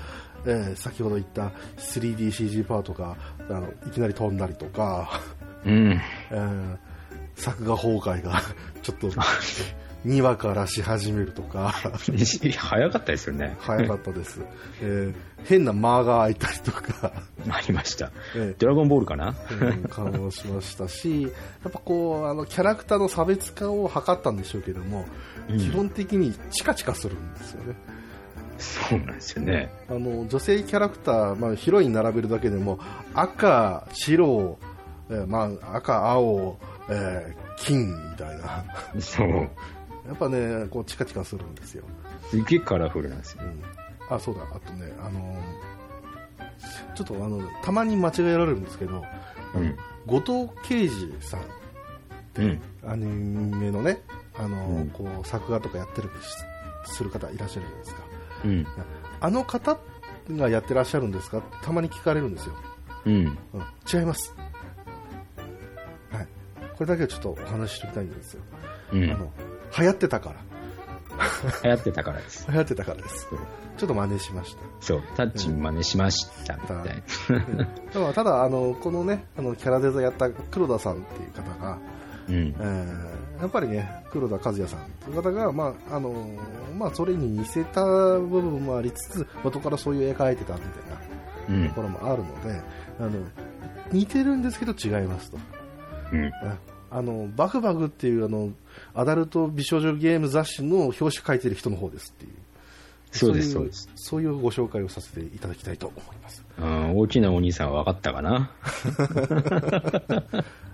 [0.45, 3.15] えー先ほど言った 3DCG パートが
[3.49, 5.21] あのいきなり飛んだりとか、
[5.65, 6.01] うん。
[6.31, 6.77] えー
[7.35, 8.41] 作画崩壊が
[8.81, 9.11] ちょっと
[10.07, 11.73] 2話からし始めるとか。
[12.57, 13.55] 早かったですよね。
[13.59, 14.41] 早かったです、
[14.81, 17.13] えー変な間が開いたりとか、
[17.49, 18.11] ありました。
[18.35, 19.33] えドラゴンボールかな？
[19.33, 21.29] ーうん感動しましたし、や
[21.69, 25.05] っぱこう、あの、キャラクターの差別化を図ったんでしょうけども、
[25.49, 27.75] うん基本的にチカチカするんですよね。
[28.57, 29.71] そうなんですよね。
[29.87, 32.79] あの、女性キャラクター、まあ、ヒロイン並べるだけでも、
[33.13, 34.57] 赤、白、
[35.09, 36.57] えーまあ、赤、青、
[36.89, 38.65] えー金みたいな。
[38.99, 39.49] そう。
[40.07, 41.83] やっぱね、こう、チカチカするんですよ。
[42.29, 43.43] すっげえカラフルなんですよ。
[43.43, 43.61] うん。
[44.09, 45.37] あ、そうだ、あとね、あのー
[46.95, 49.03] ちょっとあの、たまに間違えられるんですけど、
[49.53, 49.77] うん。
[50.07, 51.41] 後藤圭司さん、
[52.41, 52.61] うん。
[52.87, 54.01] アニメのね、
[54.35, 56.09] あのーうんこう、作画とかやってる
[56.85, 58.01] しする方いらっしゃるじゃないですか。
[58.45, 58.67] うん。
[59.19, 59.77] あの方
[60.31, 61.37] がやってらっしゃるんですか？
[61.39, 62.55] ってたまに聞かれるんですよ。
[63.05, 63.13] うん。
[63.13, 63.35] うん、
[63.91, 64.33] 違います。
[66.11, 66.27] はい。
[66.75, 68.41] これだけはちょっとお話ししておきたいんですよ。
[68.93, 69.11] うん。
[69.11, 69.31] あの、
[69.77, 70.35] 流行ってたから。
[71.63, 72.45] 流行ってたからです。
[72.49, 73.27] 流行ってたからです。
[73.77, 74.61] ちょっと真似しました。
[74.81, 75.03] そう。
[75.15, 77.65] タッチ真似しました、みたいな。
[77.91, 81.77] ただ、ただあの、このね、あの、キャラデザやった黒田さんっていう方が、
[82.27, 82.53] うんえ。
[83.39, 86.11] ーやっぱりね、黒田和也さんという方が、まあ、あの、
[86.77, 90.69] まあ、それに似せた部分もありつつ、元からそういう絵描いてたみたい
[91.49, 91.81] なうんとこ。
[91.83, 92.61] ろもあるので、
[92.99, 93.11] あの、
[93.91, 95.37] 似てるんですけど違いますと。
[96.11, 96.31] うん。
[96.89, 98.51] あの、バグバグっていうあの、
[98.93, 102.31] アダルト美少女ゲーム雑誌の表紙書いてる人の方ですっていう。
[103.11, 103.89] そうです、いそうです。
[103.95, 106.43] そういうご紹介をさせていただきたいと思います。
[106.59, 108.51] うん、大きなお兄さんは分かったかな？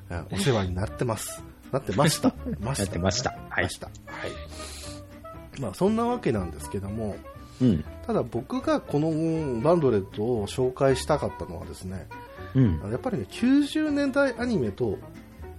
[0.09, 1.43] あ お世話になってます。
[1.71, 2.33] なってました。
[2.59, 3.31] まやってました。
[3.49, 3.69] はいま。
[3.69, 3.87] した。
[3.87, 3.91] は
[4.27, 5.61] い。
[5.61, 7.15] まあ、そんなわけなんですけども、
[7.61, 7.83] うん。
[8.05, 12.07] ただ僕がこのバンドレットを紹介したかったのはですね、
[12.55, 12.79] うん。
[12.91, 14.97] やっぱりね、90年代アニメと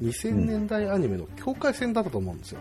[0.02, 2.60] 2000年代アニメの境界線だったと思うんですよ。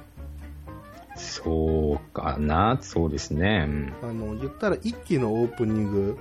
[1.16, 3.68] そうかな、そうですね。
[4.02, 6.18] あの、言ったら一期のオープニング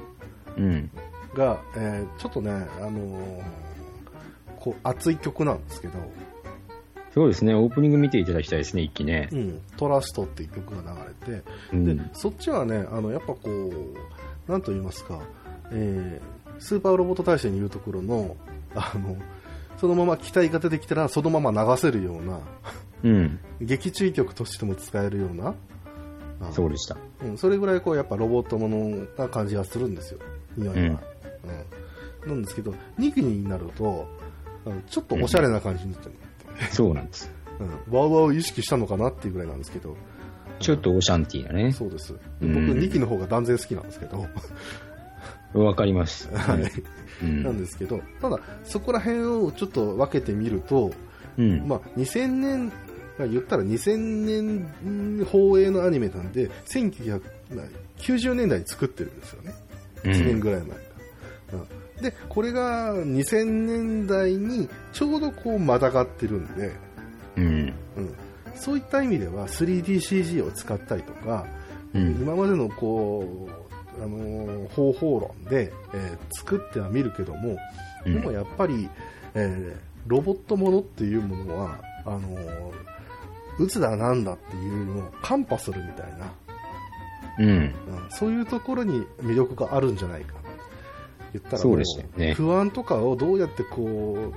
[0.56, 0.64] うん。
[0.64, 0.90] うん。
[1.34, 3.42] が、えーちょっとね、あのー
[4.60, 5.94] こう熱い曲なんですけど、
[7.14, 9.36] そうですね、オープニング見ていただきたいですね、一気ねう。
[9.36, 10.98] ん、トラストっていう曲が流
[11.32, 11.96] れて、うん。
[11.96, 15.20] でそっちはね、あのやっぱこう、なんと言いますか、
[15.72, 18.36] えースーパーロボット大戦に言うところの、
[18.74, 19.16] あの、
[19.83, 22.39] そのまま機体が出てきたらそのまま流せるような、
[23.03, 23.41] うん。
[23.61, 25.57] 劇中曲としても使えるような、
[26.41, 26.97] あそうでした。
[27.20, 30.20] うん、それぐらいこうやっぱロボットものな感じがするんですよ、
[30.57, 30.85] 匂いは。
[30.85, 30.99] うん
[32.28, 34.07] なんですけど、2期になると、
[34.89, 36.14] ちょっとおしゃれな感じになってる、
[36.70, 37.28] そうなんです。
[37.59, 39.97] うん、ワウワウを意識したのかなっていうぐらいなんですけど、
[40.61, 41.72] ちょっとオシャンティーなね。
[41.72, 42.14] そうです。
[42.41, 44.28] うん僕2期の方が断然好きなんですけど、
[45.55, 46.28] わかります。
[46.34, 46.72] はい。
[47.22, 47.42] うん。
[47.42, 50.92] なんですけど、ただ、そこら辺をちょっと分けてみると、
[51.38, 51.66] うん。
[51.66, 52.72] まあ、2000年、
[53.18, 59.55] 言ったら2000年放映のアニメなんで、1990年代に作ってるんですよね。
[60.05, 60.40] う1年ん。
[60.40, 60.76] ぐらい前か。
[61.53, 66.72] うん、で、これが2000年代にちょうどこうまたがってるんで、
[67.36, 67.44] うん。
[67.96, 68.14] うん、
[68.55, 71.46] そういった意味では 3DCG を使ったりとか、
[71.94, 72.12] うん。
[72.12, 73.61] 今までのこう、
[73.99, 77.57] あのー方法論で、えー作ってはみるけども、
[78.07, 78.88] うんでもやっぱり、
[79.34, 82.72] えーロボットものっていうものは、あのー、
[83.59, 86.32] うつだなんだっていうのをカンパするみたいな、
[87.38, 87.49] うん。
[87.49, 87.72] うん
[88.11, 90.34] そういうところに魅力があるんじゃないか。
[91.32, 91.78] 言ったらそう
[92.16, 94.32] ね不安とかをどうやってこ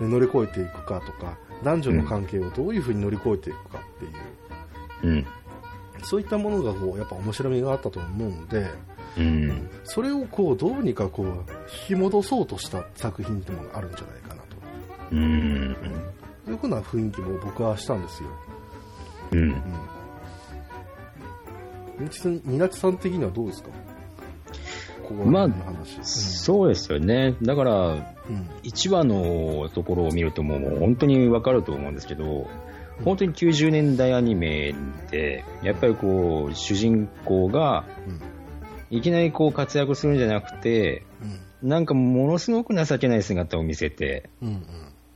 [0.00, 5.26] う、乗り越えていくかとか、男女の関係をどういうふうに乗り越えていくかっていう、うん。
[6.04, 8.70] そういったものがこう、やっぱ面白みがあったと思うんで、
[9.16, 9.70] うん。
[9.84, 11.34] それをこう、どうにかこう、引
[11.86, 14.40] き戻そうとした作品っていうのがあるんじゃないかなと。
[15.12, 15.76] うん。
[16.44, 18.28] そういうふうな雰囲気も僕はしたんですよ。
[19.32, 19.38] うん。
[19.38, 19.54] うん。
[22.00, 23.68] みちさん、みなちさん的にはどうですか？
[25.06, 25.98] ここら辺の話。
[26.02, 27.36] そうですよね。
[27.40, 27.94] だから、うん。
[27.94, 28.04] うん。
[28.64, 32.48] 1話のところを見るともう本当にわかると思うんですけど、
[33.02, 34.74] 本当に90年代アニメ
[35.10, 37.84] で、やっぱりこう、主人公が
[38.90, 41.02] いきなりこう活躍するんじゃなくて、
[41.62, 41.68] うん。
[41.68, 44.28] なんかものすごく情けない姿を見せて。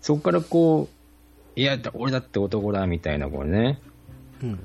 [0.01, 0.89] そこからこ
[1.57, 3.45] う、いや、俺だって男だみたいな、こ
[4.43, 4.49] うん。
[4.49, 4.59] うん。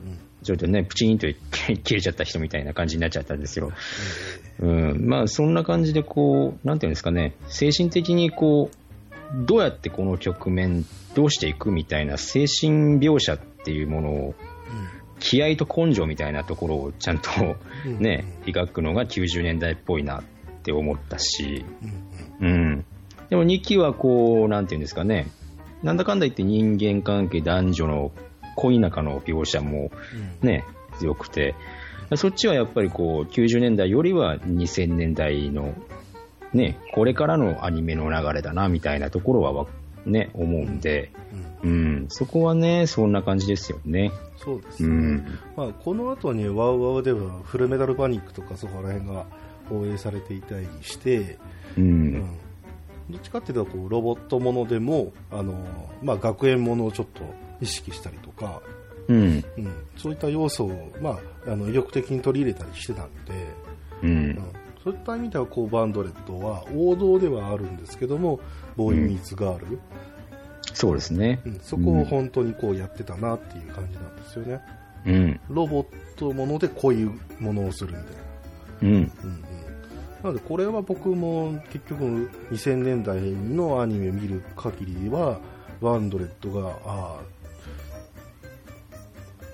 [0.43, 1.27] ちょっとね、プチンと
[1.83, 3.71] 切れちゃった人みたいな感じになっちゃったんですよ。
[4.59, 8.77] うん、まあそんな感じでこう、なんていうんですかね、精神的にこう、
[9.33, 14.35] どうやってこの局面、どうしていくみたいな精神描写っていうものを、
[15.19, 17.29] 気合と根性みたいなところをちゃんと
[17.85, 17.99] うん。
[17.99, 20.23] ね、描くのが90年代っぽいなっ
[20.63, 21.65] て思ったし、
[22.41, 22.85] うん。
[23.29, 25.27] でも2期はこう、なんていうんですかね、
[25.81, 28.11] なんだかんだ言って人間関係、男女の
[28.55, 29.91] 恋仲の描写も
[30.41, 30.47] うん。
[30.47, 30.63] ね、
[30.99, 31.55] 強くて、
[32.15, 35.73] そっちはやっぱりこう、90年代よりは2000年代の、
[36.53, 39.67] ね、これからのアニメの流れだな、みたいなところはわ、
[40.05, 41.11] ね、思うんで、
[41.63, 41.69] うん。
[41.69, 41.73] う
[42.03, 44.11] ん、そこはね、そんな感じですよね。
[44.37, 44.89] そうですね。
[44.89, 45.39] うん。
[45.55, 49.25] まあ、この後にワウワウではフルメタルパニックとかそこら辺が
[49.69, 51.37] 放映されていたりして、
[51.77, 51.81] う。
[51.81, 52.21] うんん、
[53.09, 55.53] どっちかっていうとこうロボットものでもあの、
[56.01, 57.23] まあ、学園ものをちょっと
[57.61, 58.61] 意識したりとか、
[59.07, 59.43] うん。
[59.57, 63.33] うん、そういった要素を、まあ、あの意欲的に取り入れたりしてたんで、
[64.01, 64.43] ううんん。
[64.83, 68.39] そういった意味ではこうバンドレットは王道ではあるんですけども
[68.75, 69.79] ボーイ・ミーツ・ガール、
[70.73, 71.49] そうですねう。
[71.49, 74.61] んそこを本当にこうやってたなっていう感じなんですよね
[75.05, 75.39] うん。
[75.49, 75.85] ロボッ
[76.17, 78.17] トものでこういうものをするみたいな
[78.81, 78.87] うん。
[78.89, 79.43] うんうん
[80.23, 85.37] なのでこれは僕も結局2000年代のアニメを見る限りは
[85.81, 87.21] ワンドレットがああ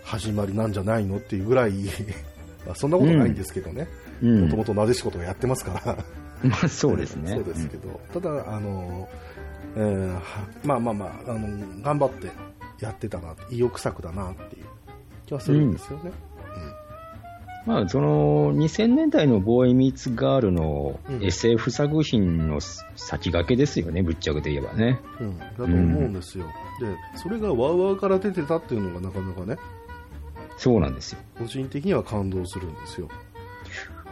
[0.03, 1.73] 始まりなんじゃないのっていうぐらい
[2.67, 4.09] まあそんなことないんですけどねうん。
[4.22, 5.97] もともとなでしことがやってますから。
[6.49, 7.34] まあそうですね。
[7.36, 9.09] そうですけど、ただあの、
[9.76, 10.22] えーは
[10.63, 12.32] まあまあまああの頑張って
[12.80, 14.65] やってたな意欲作だなっていう
[15.26, 16.11] 気はするんですよね、
[17.65, 21.24] まあ、その2000年代のボーイ・ミーツ・ガールのうん。
[21.24, 22.59] SF 作品の
[22.95, 24.99] 先駆けですよね、ぶっちゃけて言えばね。
[25.20, 25.38] うん。
[25.38, 26.45] だと思うんですよ、
[26.80, 29.57] でそれがワウワウから出てたっていうのがなかなかね。
[30.57, 31.20] そうなんですよ。
[31.38, 33.07] 個人的には感動するんですよ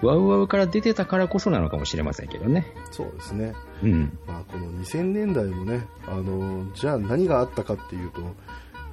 [0.01, 2.67] ワウワウから出てたからこそなのかもしれませんけどね。
[2.91, 4.17] そうですね、うん。
[4.27, 8.21] まあ、この2000年代もねあのじゃあ何があったかっていうと、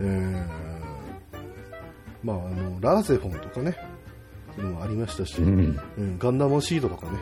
[0.01, 0.47] えー
[2.23, 3.77] まあ、あのラーゼフォンとかね
[4.57, 5.79] もありましたし、うん。
[5.99, 7.19] うん、ガンダムシードとかね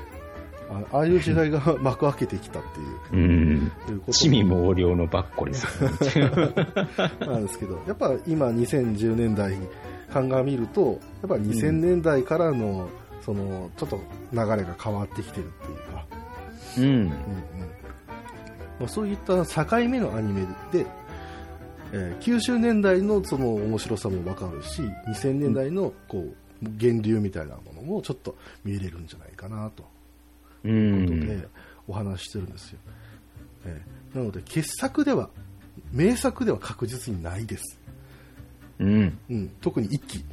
[0.70, 2.62] あああいう時代が 幕開けてきたっ
[3.10, 3.72] ていううん。
[3.88, 6.54] いうこと地味猛量のバッコですよね。
[7.26, 9.56] なんですけどやっぱ今2010年代
[10.12, 12.88] 鑑みるとやっぱ2000年代からの、
[13.24, 14.00] そのちょっと
[14.32, 15.78] 流れが変わってきてるっていう。
[15.92, 16.06] か、
[16.78, 16.84] うん。
[16.84, 17.08] うんうん。
[18.80, 20.42] まあ、そういった境目のアニメ
[20.72, 20.86] で、
[21.92, 29.84] えー90年代のその面白さもわかるし2000年代のこう源流みたいなものもちょっと見れるんじゃないかなと。
[30.64, 31.28] ういうことん。
[31.28, 31.48] で
[31.86, 32.78] お話ししてるんですよ、
[33.66, 35.30] えーなので傑作では
[35.90, 37.78] 名作では確実にないです、
[38.78, 39.18] うん。
[39.30, 40.24] うん、特に一期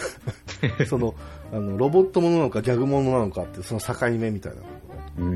[0.88, 1.14] その
[1.52, 4.68] あのロボットものなのかギャグものなのかっていうその境目みたいなとこ
[5.18, 5.32] ろうん。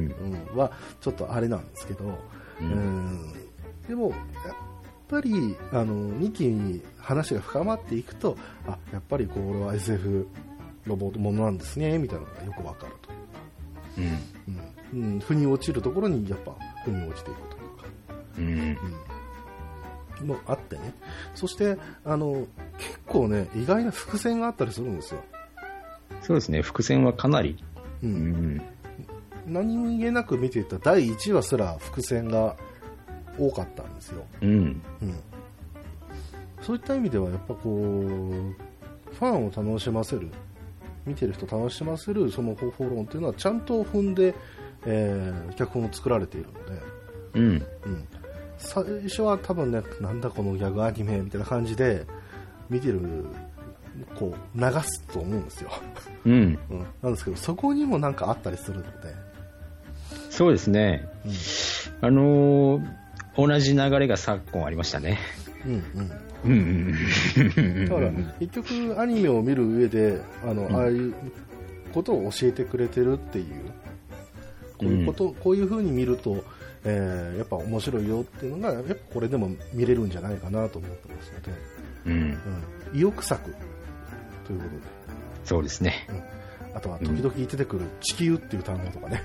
[0.53, 2.11] うん、はちょっとあれなんですけど、う
[2.61, 2.69] うん。
[2.69, 3.33] ん、
[3.89, 4.19] でもやっ
[5.09, 8.37] ぱりあの2期に話が深まっていくと
[8.67, 10.27] あやっぱりこれは SF
[10.87, 14.17] ロボットものなんですねみたいなのがよくわかるというか、
[14.97, 15.03] うん。
[15.03, 15.13] うん。
[15.13, 16.55] うん、腑に落ちるところにやっぱ
[16.85, 17.41] 腑に落ちていく
[18.35, 18.95] というか、うん。
[20.21, 20.95] うん、もあってね。
[21.35, 22.47] そしてあの
[22.79, 25.23] 結構ね意外な伏線があったりするんですよ、
[26.23, 27.57] そうですね、伏線はかなり。
[28.03, 28.57] う、うん。
[28.57, 28.63] ん。
[29.47, 32.57] 何気なく見ていた第1話すら伏線が
[33.39, 34.25] 多かったんですよ。
[34.41, 34.83] うん。
[35.03, 35.15] うん、
[36.63, 40.31] そういった意味ではやっぱこうファンを楽しませる。
[41.07, 44.35] 見てる人を楽しませるその方法論っていうのはちゃんと踏んで、
[44.85, 46.83] えー脚本を作られているので、
[47.35, 47.45] うん。
[47.45, 48.09] うん、
[48.59, 52.07] 最初は多分ねなんだこのギャグアニメみたいな感じで
[52.71, 53.01] 見てる
[54.19, 55.71] こう流すと思うんですよ、
[56.25, 56.59] うん。
[56.71, 59.15] うん、なんですけどそこにもなんかあったりするので、
[60.31, 61.09] そうですね。
[61.25, 61.33] うん
[62.01, 63.07] あのー
[63.39, 65.19] 同じ流れが昨今ありましたね。
[65.67, 66.11] うんうん
[66.45, 66.95] うん
[67.57, 67.85] うん。
[67.87, 71.13] だから結局アニメを見る上であの、んああいう
[71.93, 73.47] ことを教えてくれてるっていう
[74.79, 76.45] こういうこと、こういう風に見ると、
[76.89, 81.53] えーやっぱ面白いよっていうのがやっぱこれでも見れるんじゃないかなと思ってますので、
[82.07, 82.13] うん。
[82.93, 83.43] うん、意欲作
[84.45, 84.83] ということで、
[85.45, 86.07] そうですね。
[86.75, 89.23] あとは時々出てくる地球っていう単語とかね、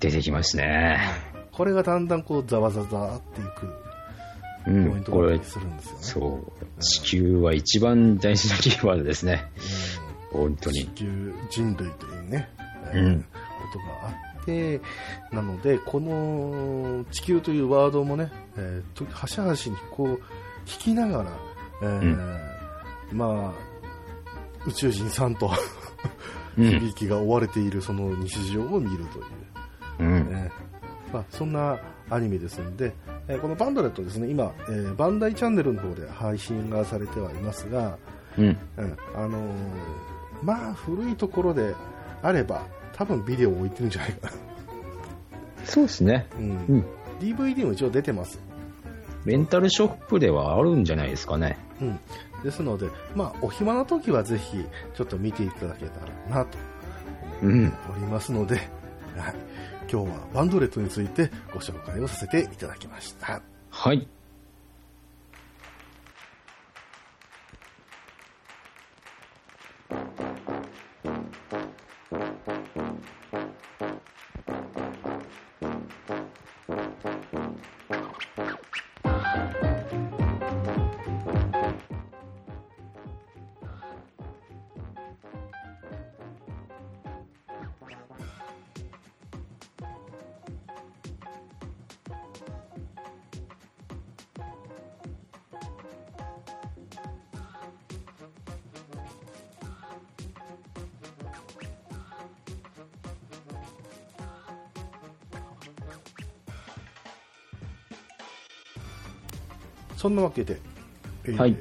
[0.00, 0.98] 出てきますね。
[1.52, 3.90] これがだんだんこうざわざわっていく
[4.66, 4.90] うん。
[4.90, 5.98] ポイントこれだったり、するんですよね。
[6.00, 6.82] そう。
[6.82, 9.44] 地球は一番大事なキーワードですね。
[10.32, 10.80] 本当に。
[10.80, 12.48] 地球人類というね、
[12.92, 13.26] えーうんこ
[13.72, 14.80] とがあって
[15.32, 19.58] なのでこの地球というワードもね、えーと端々に
[19.90, 21.30] こう引きながら、
[21.82, 22.40] えー
[23.12, 23.70] まあ
[24.66, 25.50] 宇宙人さんと
[26.58, 26.68] うん。
[26.68, 29.18] 響きが追われているその日常を見ると
[30.02, 30.30] いう、うん。
[30.30, 30.50] ね
[31.12, 31.78] まあ、そんな
[32.10, 32.92] アニメですので、
[33.28, 37.96] えーこのバンドレットですね今、えーバンダイチャンネルの方で配信がされてはいますが、
[38.36, 38.44] うん。
[38.44, 38.48] う
[38.82, 39.44] んあのー
[40.42, 41.74] まあ古いところで
[42.22, 42.66] あれば
[43.00, 44.32] 多分ビデオ置いてるんじゃないかな、
[45.64, 46.26] そうですね。
[46.38, 46.84] うんうん
[47.18, 48.38] DVD も一応出てます、
[49.24, 51.56] レンタルショップではあるんじゃないですかね。
[51.80, 52.00] うん、
[52.44, 56.58] ですので、まあ、お暇な時はぜひちょっと見ていただけたらなと
[57.42, 57.72] うん。
[57.90, 58.64] おりますので、はい、
[59.90, 63.40] 今日はバンドレットについてご紹介をさせていただきました
[63.70, 64.06] はい。
[110.00, 110.58] そんなわけで、
[111.24, 111.56] えーはい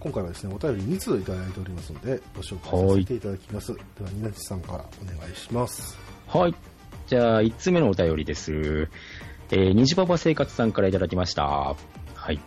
[0.00, 3.74] 今回はですね、お便り2通いただいておりますので、ご紹介させていただきます。
[3.74, 5.98] では、ニナチさんからお願いします。
[6.28, 6.54] はい。
[7.08, 8.88] じゃあ、1つ目のお便りです。
[9.50, 11.74] えー、虹パパ生活さんからいただきました。
[12.14, 12.40] はい。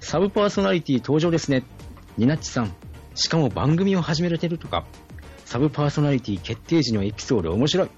[0.00, 1.62] サブパーソナリティ登場ですね。
[2.18, 2.74] ニナッチさん。
[3.14, 4.84] しかも番組を始められてるとか。
[5.46, 7.88] サブパーソナリティ決定時のエピソード面白い。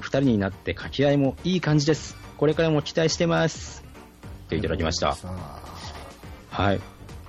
[0.00, 2.16] 二人になって掛け合いもいい感じです。
[2.36, 3.84] これからも期待してます。
[4.48, 5.65] といただきました。
[6.56, 6.80] さはい。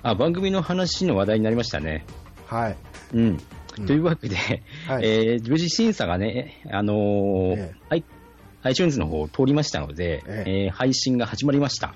[0.03, 2.05] あ、番組の話の話題になりましたね。
[2.49, 2.77] あはい。
[3.13, 3.19] うん。
[3.21, 4.35] うんというわけで、
[4.87, 8.03] はいえー無事審査がね、あのーええはい
[8.63, 11.93] iTunes の方を通りましたので、ええー配信が始まりました。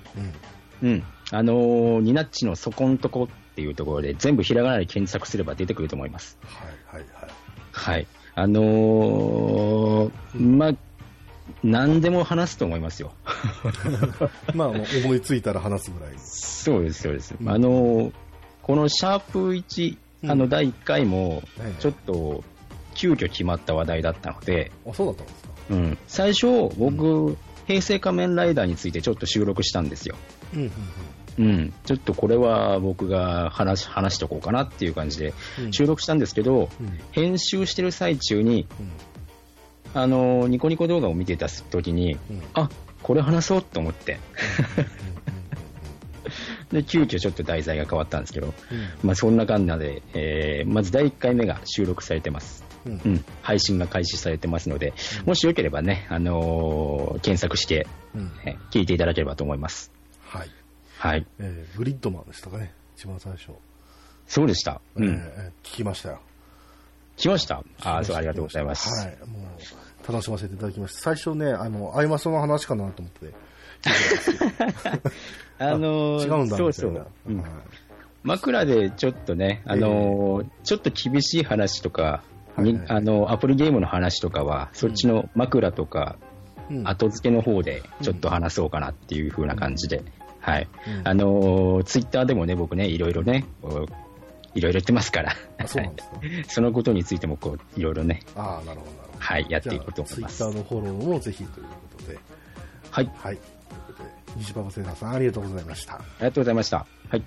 [0.82, 0.88] うん。
[0.88, 1.02] うん。
[1.32, 6.38] あのーニナッチのそこんとこっていうところで全部ひらがなで検索すれば出てくると思います。
[6.44, 7.30] はい、はい、はい。
[7.72, 8.06] はい。
[8.34, 10.72] あのーまあ、
[11.62, 13.12] 何でも話すと思いますよ。
[14.54, 16.14] まあ、思いついたら話すぐらい。
[16.18, 17.34] そうです、そうです。
[17.40, 18.12] うんあのー
[18.62, 22.44] このシャープ1、あの、うん第1回もええ、ちょっと、
[22.94, 25.50] 急遽決まった話題だったので、あ、そうだったんですか。
[25.70, 26.46] うん、最初、
[26.78, 27.36] 僕、
[27.66, 30.16] 平成仮面ライダーについてちょっと収録したんですよ。
[30.54, 30.72] うん、
[31.38, 35.72] うん、うん、ちょっとこれは僕が話話しとこうかなっていう感じでうん。
[35.72, 38.66] 収録したんですけど、うん、編集してる最中に、
[39.94, 42.68] うん、あのニコニコ動画を見てた時に、うん、うん、あ
[43.02, 44.18] これ話そうと思って、
[46.72, 48.54] で急遽ちょっと題材が変わったんですけど、うん、
[49.02, 52.64] まあ、そんな感じで、えーまず第1回目が収録されてます。
[52.86, 54.94] うん、うん、うん、配信が開始されてますので、
[55.26, 58.32] もしよければね、あのー検索して、うん。
[58.44, 59.92] え聞いていただければと思います。
[60.24, 60.50] はい。
[60.98, 61.26] はい。
[61.38, 62.72] えー、グリッドマンでしたかね。
[62.96, 63.50] 一番最初。
[64.26, 64.80] そうでした。
[64.96, 65.04] うん。
[65.04, 66.20] えーえー聞きましたよ。
[67.16, 67.62] 来ました。
[67.82, 68.88] ああ、そう、ありがとうございます。
[69.06, 69.16] はい。
[69.28, 69.42] もう、
[70.06, 71.00] 楽しませていただきました。
[71.00, 73.34] 最初ね、あの、アイマスの話かなと思って。
[75.58, 76.92] あのー違うんだ、そうそう。
[76.92, 76.94] ん。
[76.96, 77.06] はい。
[78.22, 82.22] 枕でちょっとね、あのーちょっと厳しい話とか、
[82.58, 82.86] にはいはい。
[82.88, 86.16] あのアプリゲームの話とかは、そっちの枕とか、
[86.70, 86.88] うん。
[86.88, 90.02] 後付けの方でちょっと話そうかなっていう風な感じで、
[90.40, 90.68] はい。
[91.00, 91.08] うん。
[91.08, 93.46] あのーツイッターでもね、僕ね、いろいろね、
[94.54, 96.08] いろいろ言ってますから、あ、そうなんです
[96.48, 96.52] か？
[96.54, 99.18] そのことについてもこう、いろいろね、ああ、なるほど、なるほど。
[99.18, 100.44] はい、やっていこうと思いツイッタます。
[100.44, 102.18] ーのフォローもぜひということで。
[102.90, 103.10] はい。
[103.16, 103.36] はい。
[103.36, 105.94] ということで、西馬場聖奈さん、ありがとうございました。
[105.94, 106.86] ありがとうございました。
[107.08, 107.22] はい。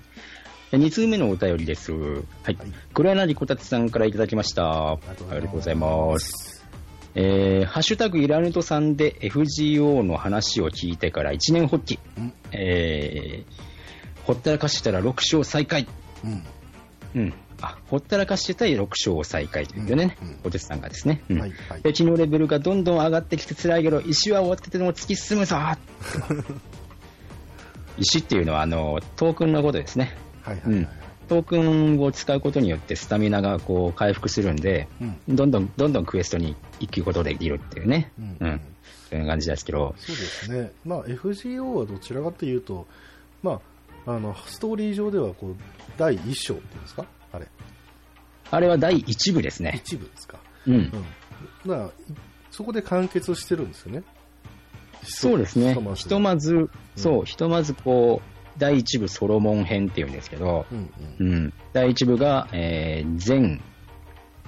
[0.72, 1.92] 2通目のお便りです。
[1.92, 2.12] はい。
[2.44, 2.56] はい
[2.92, 4.92] 黒柳こたつさんからいただきました。
[4.92, 6.64] ありがとうございます。
[7.14, 11.98] えー、ハッシュタグイラヌトさんで FGO の話を聞いてから一年発起。
[12.18, 15.86] うんえー、ほったらかしてたら6勝再開。
[16.24, 16.42] うん。
[17.16, 17.34] うん。
[17.62, 21.22] あ、ほったらかしてたら6勝再開というね、うんうんお手さんがですね。
[21.28, 21.82] うんはい、はい。
[21.82, 25.56] 敵のレベルがどんどん上がってきて辛いけど、石は終わってても突き進むぞ
[27.98, 30.16] 石っていうのは、あの、トークンのことですね。
[30.42, 30.74] はい、はい。
[30.74, 30.88] はい
[31.28, 35.36] トークンを使うことによってスタミナがこう回復するんで、うん。
[35.36, 38.12] どんどん、どんどんクエストに行くことができるっていうね。
[38.16, 38.60] うんうん。
[39.10, 40.72] そういう感じですけど、そうですね。
[40.84, 42.86] まあ、FGO はどちらかというと、
[43.42, 43.60] まあ、
[44.06, 45.56] あの、ストーリー上では、こう、
[45.96, 47.04] 第一章っていうんですか？
[47.32, 47.46] あれ。
[48.50, 49.80] あれは第1部ですね。
[49.84, 50.38] 一部ですか？
[50.66, 50.74] うん。
[50.74, 50.90] うん。
[50.92, 51.02] だか
[51.66, 51.90] ら、い
[52.50, 54.02] そこで完結してるんですよね。
[55.02, 55.74] そうですね。
[55.94, 56.48] ひとまず。
[56.48, 61.34] ず、そう、ひとまずこう、第1部ソロモン編っていうんですけど、うんううん。
[61.48, 61.52] ん。
[61.72, 63.60] 第1部が、えー、全、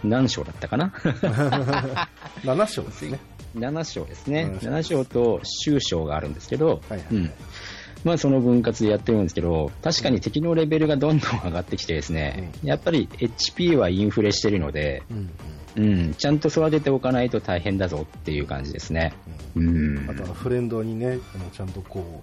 [0.05, 0.93] 何章だったかな？
[2.45, 3.19] 7章ですね。
[3.57, 4.47] 7章ですね。
[4.61, 7.31] 7 7章と終章があるんですけど、はいはいうん。
[8.05, 15.31] まあその分割でやってるんですけど、確かに敵のレベルがどんどん上がってきてですね、やっぱり HP はインフレしてるので、うん
[15.77, 15.85] うん。
[15.85, 19.13] うん、ちゃんと育てておかないと大変だぞっていう感じですね。
[19.55, 20.11] うん。
[20.11, 22.23] あとはフレンドにね、あのちゃんとこ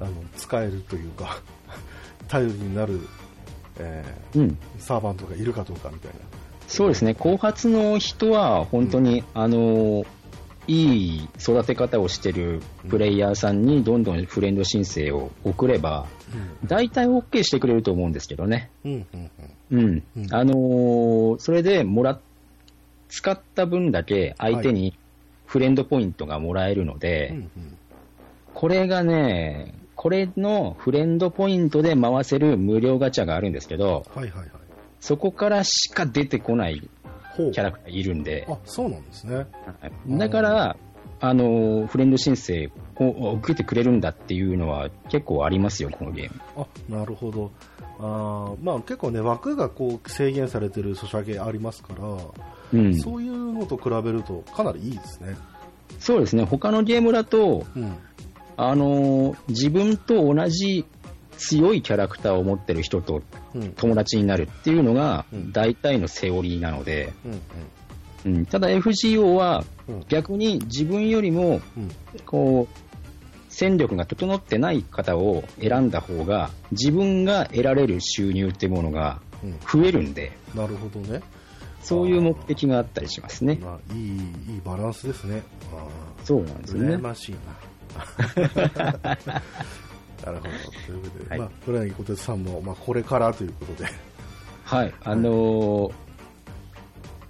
[0.00, 1.40] う、あの使えるというか、
[2.28, 3.00] 頼りになる、
[3.78, 4.42] えうん。
[4.42, 6.18] ーサーバントがいるかどうかみたいな。
[6.68, 7.14] そうですね。
[7.14, 10.04] 後発の人は本当に、あの、
[10.70, 16.06] いい育て方をしてるプレイヤーさんにどんどんフレンド申請を送れば、
[16.64, 18.70] 大体 OK してくれると思うんですけどね。
[18.84, 19.06] うん
[20.30, 22.20] あのーそれでもらっ、
[23.08, 24.96] 使った分だけ相手に
[25.44, 27.50] フレンドポイントがもらえるので、うんうん
[28.52, 34.48] これがね、これのフレンドポイントで回せる無料ガチャがあるんですけど、はいはいはい。
[35.00, 36.88] そこからしか出てこない
[37.52, 39.36] キャラクターいるんで、あ、そうなんですね。
[39.36, 39.46] はい
[40.18, 40.76] だから、
[41.22, 46.40] あのーフレンド申請を受けてくれるんだっていうのは結構ありますよ、このゲーム。
[46.56, 47.50] あ、なるほど。
[47.98, 52.04] あーまあ結構ね、枠がこう制限されてるソシャゲありますから、
[52.72, 52.98] うん。
[52.98, 55.36] そういうのと比べるとかなりいいですね。
[55.98, 57.96] そうですね、他のゲームだと、うん。
[58.56, 60.86] あのー自分と同じ
[61.40, 63.22] 強いキャラクターを持ってる人と
[63.54, 63.72] うん。
[63.72, 67.12] 友達になるっていうのがうん大体のセオリーなので、
[68.24, 68.32] うん。
[68.32, 70.04] うん、ただ FGO はうん。
[70.08, 71.90] 逆に自分よりもうん。
[72.26, 72.76] こう
[73.48, 79.58] 戦力が整ってない方を選んだ方が自分が得られる収入っていうものがうん。
[79.60, 81.22] 増えるんでなるほどね。
[81.82, 83.58] そういう目的があったりしますね。
[83.62, 84.08] まあ、いい、い
[84.58, 85.42] いバランスですね。
[85.74, 85.86] あ
[86.24, 86.98] そうなんですね羨。
[86.98, 89.18] ましいな。
[90.24, 90.50] なるほど。
[90.86, 91.38] ということで、はい。
[91.38, 93.88] まあ、黒柳小鉄さんも、まあ、これからということで、
[94.64, 95.92] はい、あのー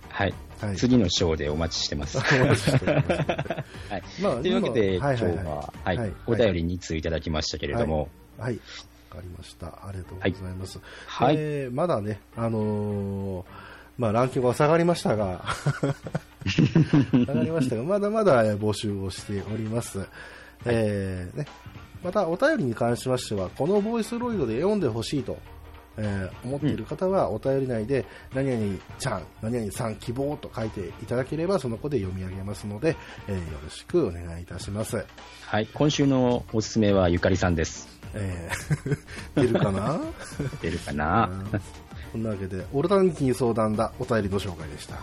[0.09, 0.77] はい、はい。
[0.77, 2.19] 次のショーでお待ちしてます。
[2.21, 3.13] お待ちしてます。
[3.91, 6.13] はい、まあというわけで、今今日は、はい。
[6.27, 8.09] お便り2通いただきましたけれども、
[8.39, 8.61] はい。
[9.11, 9.67] わかりました。
[9.67, 10.81] ありがとうございます。
[11.07, 13.45] はい、えーまだね、あのー
[13.97, 15.45] まあ、ランキングは下がりましたが、
[17.27, 20.07] 下がりましたが、まだまだえー募集をしております。
[20.67, 21.47] えーね、
[22.03, 25.39] また、お便りに関しましては、このボイスロイドで読んでほしいと、
[25.97, 28.05] えー思っている方は、お便り内で、
[28.35, 32.97] 何々ちゃん、何々さん希望と書いていただければ、その子で読み上げますので、
[33.29, 35.05] えーよろしくお願いいたします。
[35.47, 37.89] はい、今週のおすすめはゆかりさんです。
[38.15, 40.01] えー、出るかな？
[40.63, 41.29] 出るかな？
[41.53, 41.61] うん
[42.13, 44.97] こんなわけで、オルタニティに相談だお便りの紹介でした。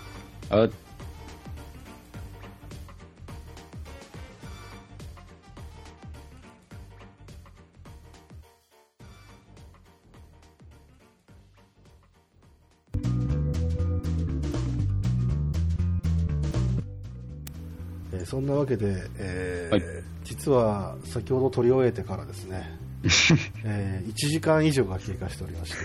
[18.27, 20.03] そんなわけで、えーはい。
[20.25, 22.77] 実は先ほど撮り終えてからですね、
[23.63, 25.77] えー1時間以上が経過しておりまして、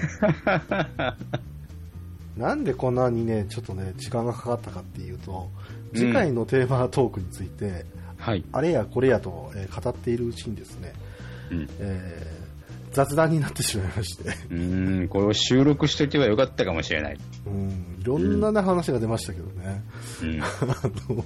[2.41, 5.49] なんでこんなにね、ちょっとね、時間がかかったかっていうと、
[5.95, 7.87] 次回のテーマトークについて、
[8.17, 10.93] はい、あれやこれやと、えー語っているうちにですね、
[11.53, 12.43] うん、えー
[12.93, 17.19] 雑談になってしまいまして、うーん、これを収録しとけばよかったかもしれない。
[17.47, 19.83] うん、いろんなね話が出ましたけどね。
[20.23, 20.47] うん、 あ
[21.09, 21.25] の、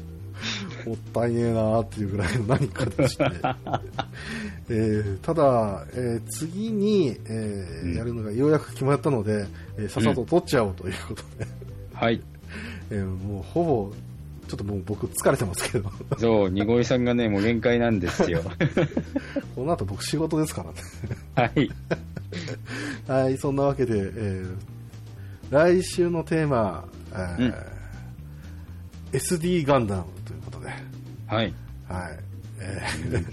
[0.86, 3.24] もったいねえなーっていうぐらいの何かでして。
[4.68, 9.46] えーただ、えー次に、えーうんやるのがようやく決まったので、
[9.76, 11.46] えーさっさと撮っちゃおうということで、
[11.92, 12.20] はい。
[12.90, 13.92] えーもうほぼ、
[14.48, 18.42] ちょっともう僕疲れてますけど、そう、にごりさんがね、もう限界なんですよ。
[19.56, 20.64] この後僕仕事ですか
[21.36, 21.52] らね。
[21.52, 23.22] はい。
[23.24, 24.54] はい、そんなわけで、えー
[25.48, 27.54] 来週のテーマ、えーうん
[29.12, 30.04] SD ガンダム
[31.26, 31.54] はい。
[31.88, 32.18] はい。
[32.60, 32.80] え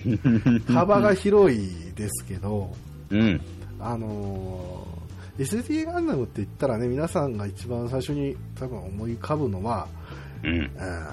[0.05, 2.75] ー 幅が広いですけど、
[3.09, 3.41] うん。
[3.79, 4.93] あのー
[5.39, 9.87] SD ガンダムって言ったらね、皆さんが一番最初に多分思い浮かぶのは、
[10.43, 10.71] うん。
[10.75, 11.11] えー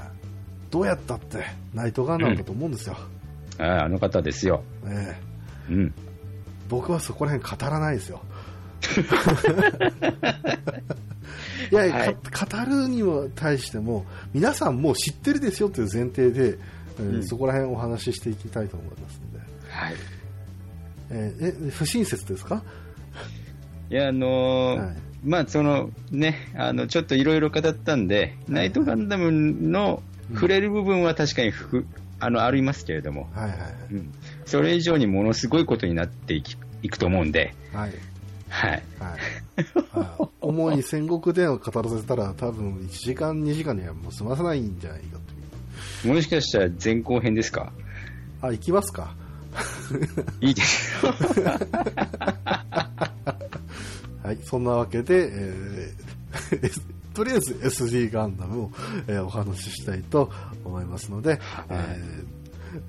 [0.70, 1.44] どうやったって
[1.74, 2.96] ナイトガンダムだと思うんですよ。
[3.58, 4.62] ああ、あの方ですよ。
[4.86, 5.94] えーうん。
[6.68, 8.20] 僕はそこら辺語らないですよ。
[11.70, 12.16] いやはい。
[12.16, 16.58] か語るにも対しても、皆さんもう知ってるですよという前提で、
[16.98, 17.26] えーうん。
[17.26, 19.44] そこら辺お話ししていきたいと思いますので。
[19.68, 19.94] はい。
[21.10, 22.62] えーえ不親切ですか？
[23.90, 24.96] いや、あのーはい。
[25.22, 30.02] まあ、そのね、あの、ちょっといろいろ語ったんで、ナイトガンダムの
[30.32, 31.84] 触れる部分は確かにふ、
[32.20, 33.58] あの、ありますけれども、はいはい。
[33.92, 34.12] うん。
[34.46, 37.92] それ以上にものすごいことになっていきいくと思うんで、はい。
[38.50, 38.70] はい。
[38.70, 38.82] はい。
[39.94, 45.18] あ主に戦国伝を語らせたら多分1時間2時間にはもう済まさないんじゃないか
[46.02, 46.14] という。
[46.14, 47.72] もしかしたら前後編ですか？
[48.42, 49.14] あ、行きますか。
[50.40, 51.12] いいですよ。
[54.22, 54.38] はい。
[54.44, 56.80] そんなわけで、えー
[57.12, 58.70] とりあえず SD ガンダムを、
[59.08, 60.30] えーお話ししたいと
[60.64, 62.24] 思いますので、えー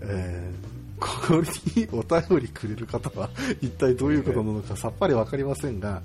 [0.03, 0.70] えー
[1.01, 1.33] ここ
[1.75, 6.03] にお便りくれる方は一体どういうことなのかさっぱりわかりませんが、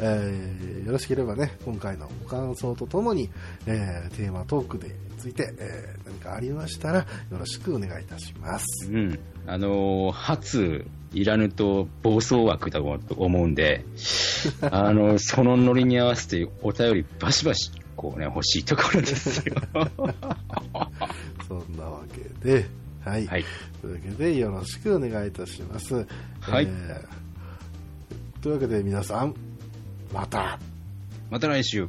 [0.00, 3.28] えーよろしければね、今回のご感想とともに、
[3.66, 8.90] えーテーマトークでついて、えー何かありましたらよろしくお願いいたします。
[8.90, 9.18] うん。
[9.46, 13.84] あのー初、いらぬと暴走枠だと思うんで、
[14.70, 19.56] あのそのノリに合わせてお便りバシバシ、こうね、欲しいところですよ。
[21.46, 22.02] そんなわ
[22.42, 22.66] けで、
[23.08, 23.26] はい。
[23.26, 23.44] はい。
[23.80, 25.94] というわけで、よろしくお願いいたします。
[26.40, 27.28] はいえー
[28.40, 29.34] というわけで、皆さん、
[30.12, 30.58] また。
[31.28, 31.88] また来週。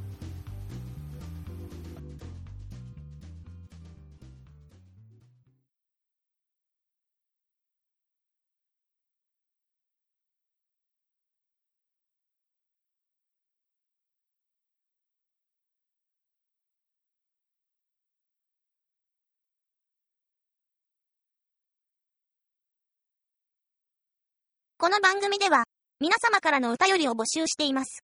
[24.82, 25.66] この番組では、
[26.00, 28.00] 皆様からのお便りを募集しています。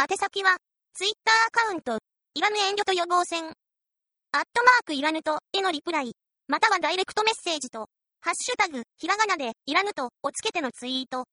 [0.00, 0.54] 宛先は、
[0.94, 1.34] ツイッター
[1.64, 1.98] アカウント、
[2.34, 6.12] いらぬ遠慮と予防線、アットマークいらぬと、へのリプライ、
[6.46, 7.88] またはダイレクトメッセージと、
[8.20, 11.24] ハッシュタグ、ひらがなで、いらぬと、をつけてのツイート。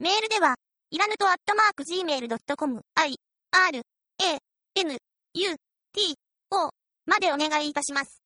[0.00, 0.56] メールでは、
[0.90, 3.14] いらぬとアットマーク gmail.com、i,
[3.52, 4.38] r, a,
[4.74, 4.98] n,
[5.34, 5.56] u,
[5.92, 6.14] t,
[6.50, 6.70] o
[7.06, 8.23] までお願いいたします。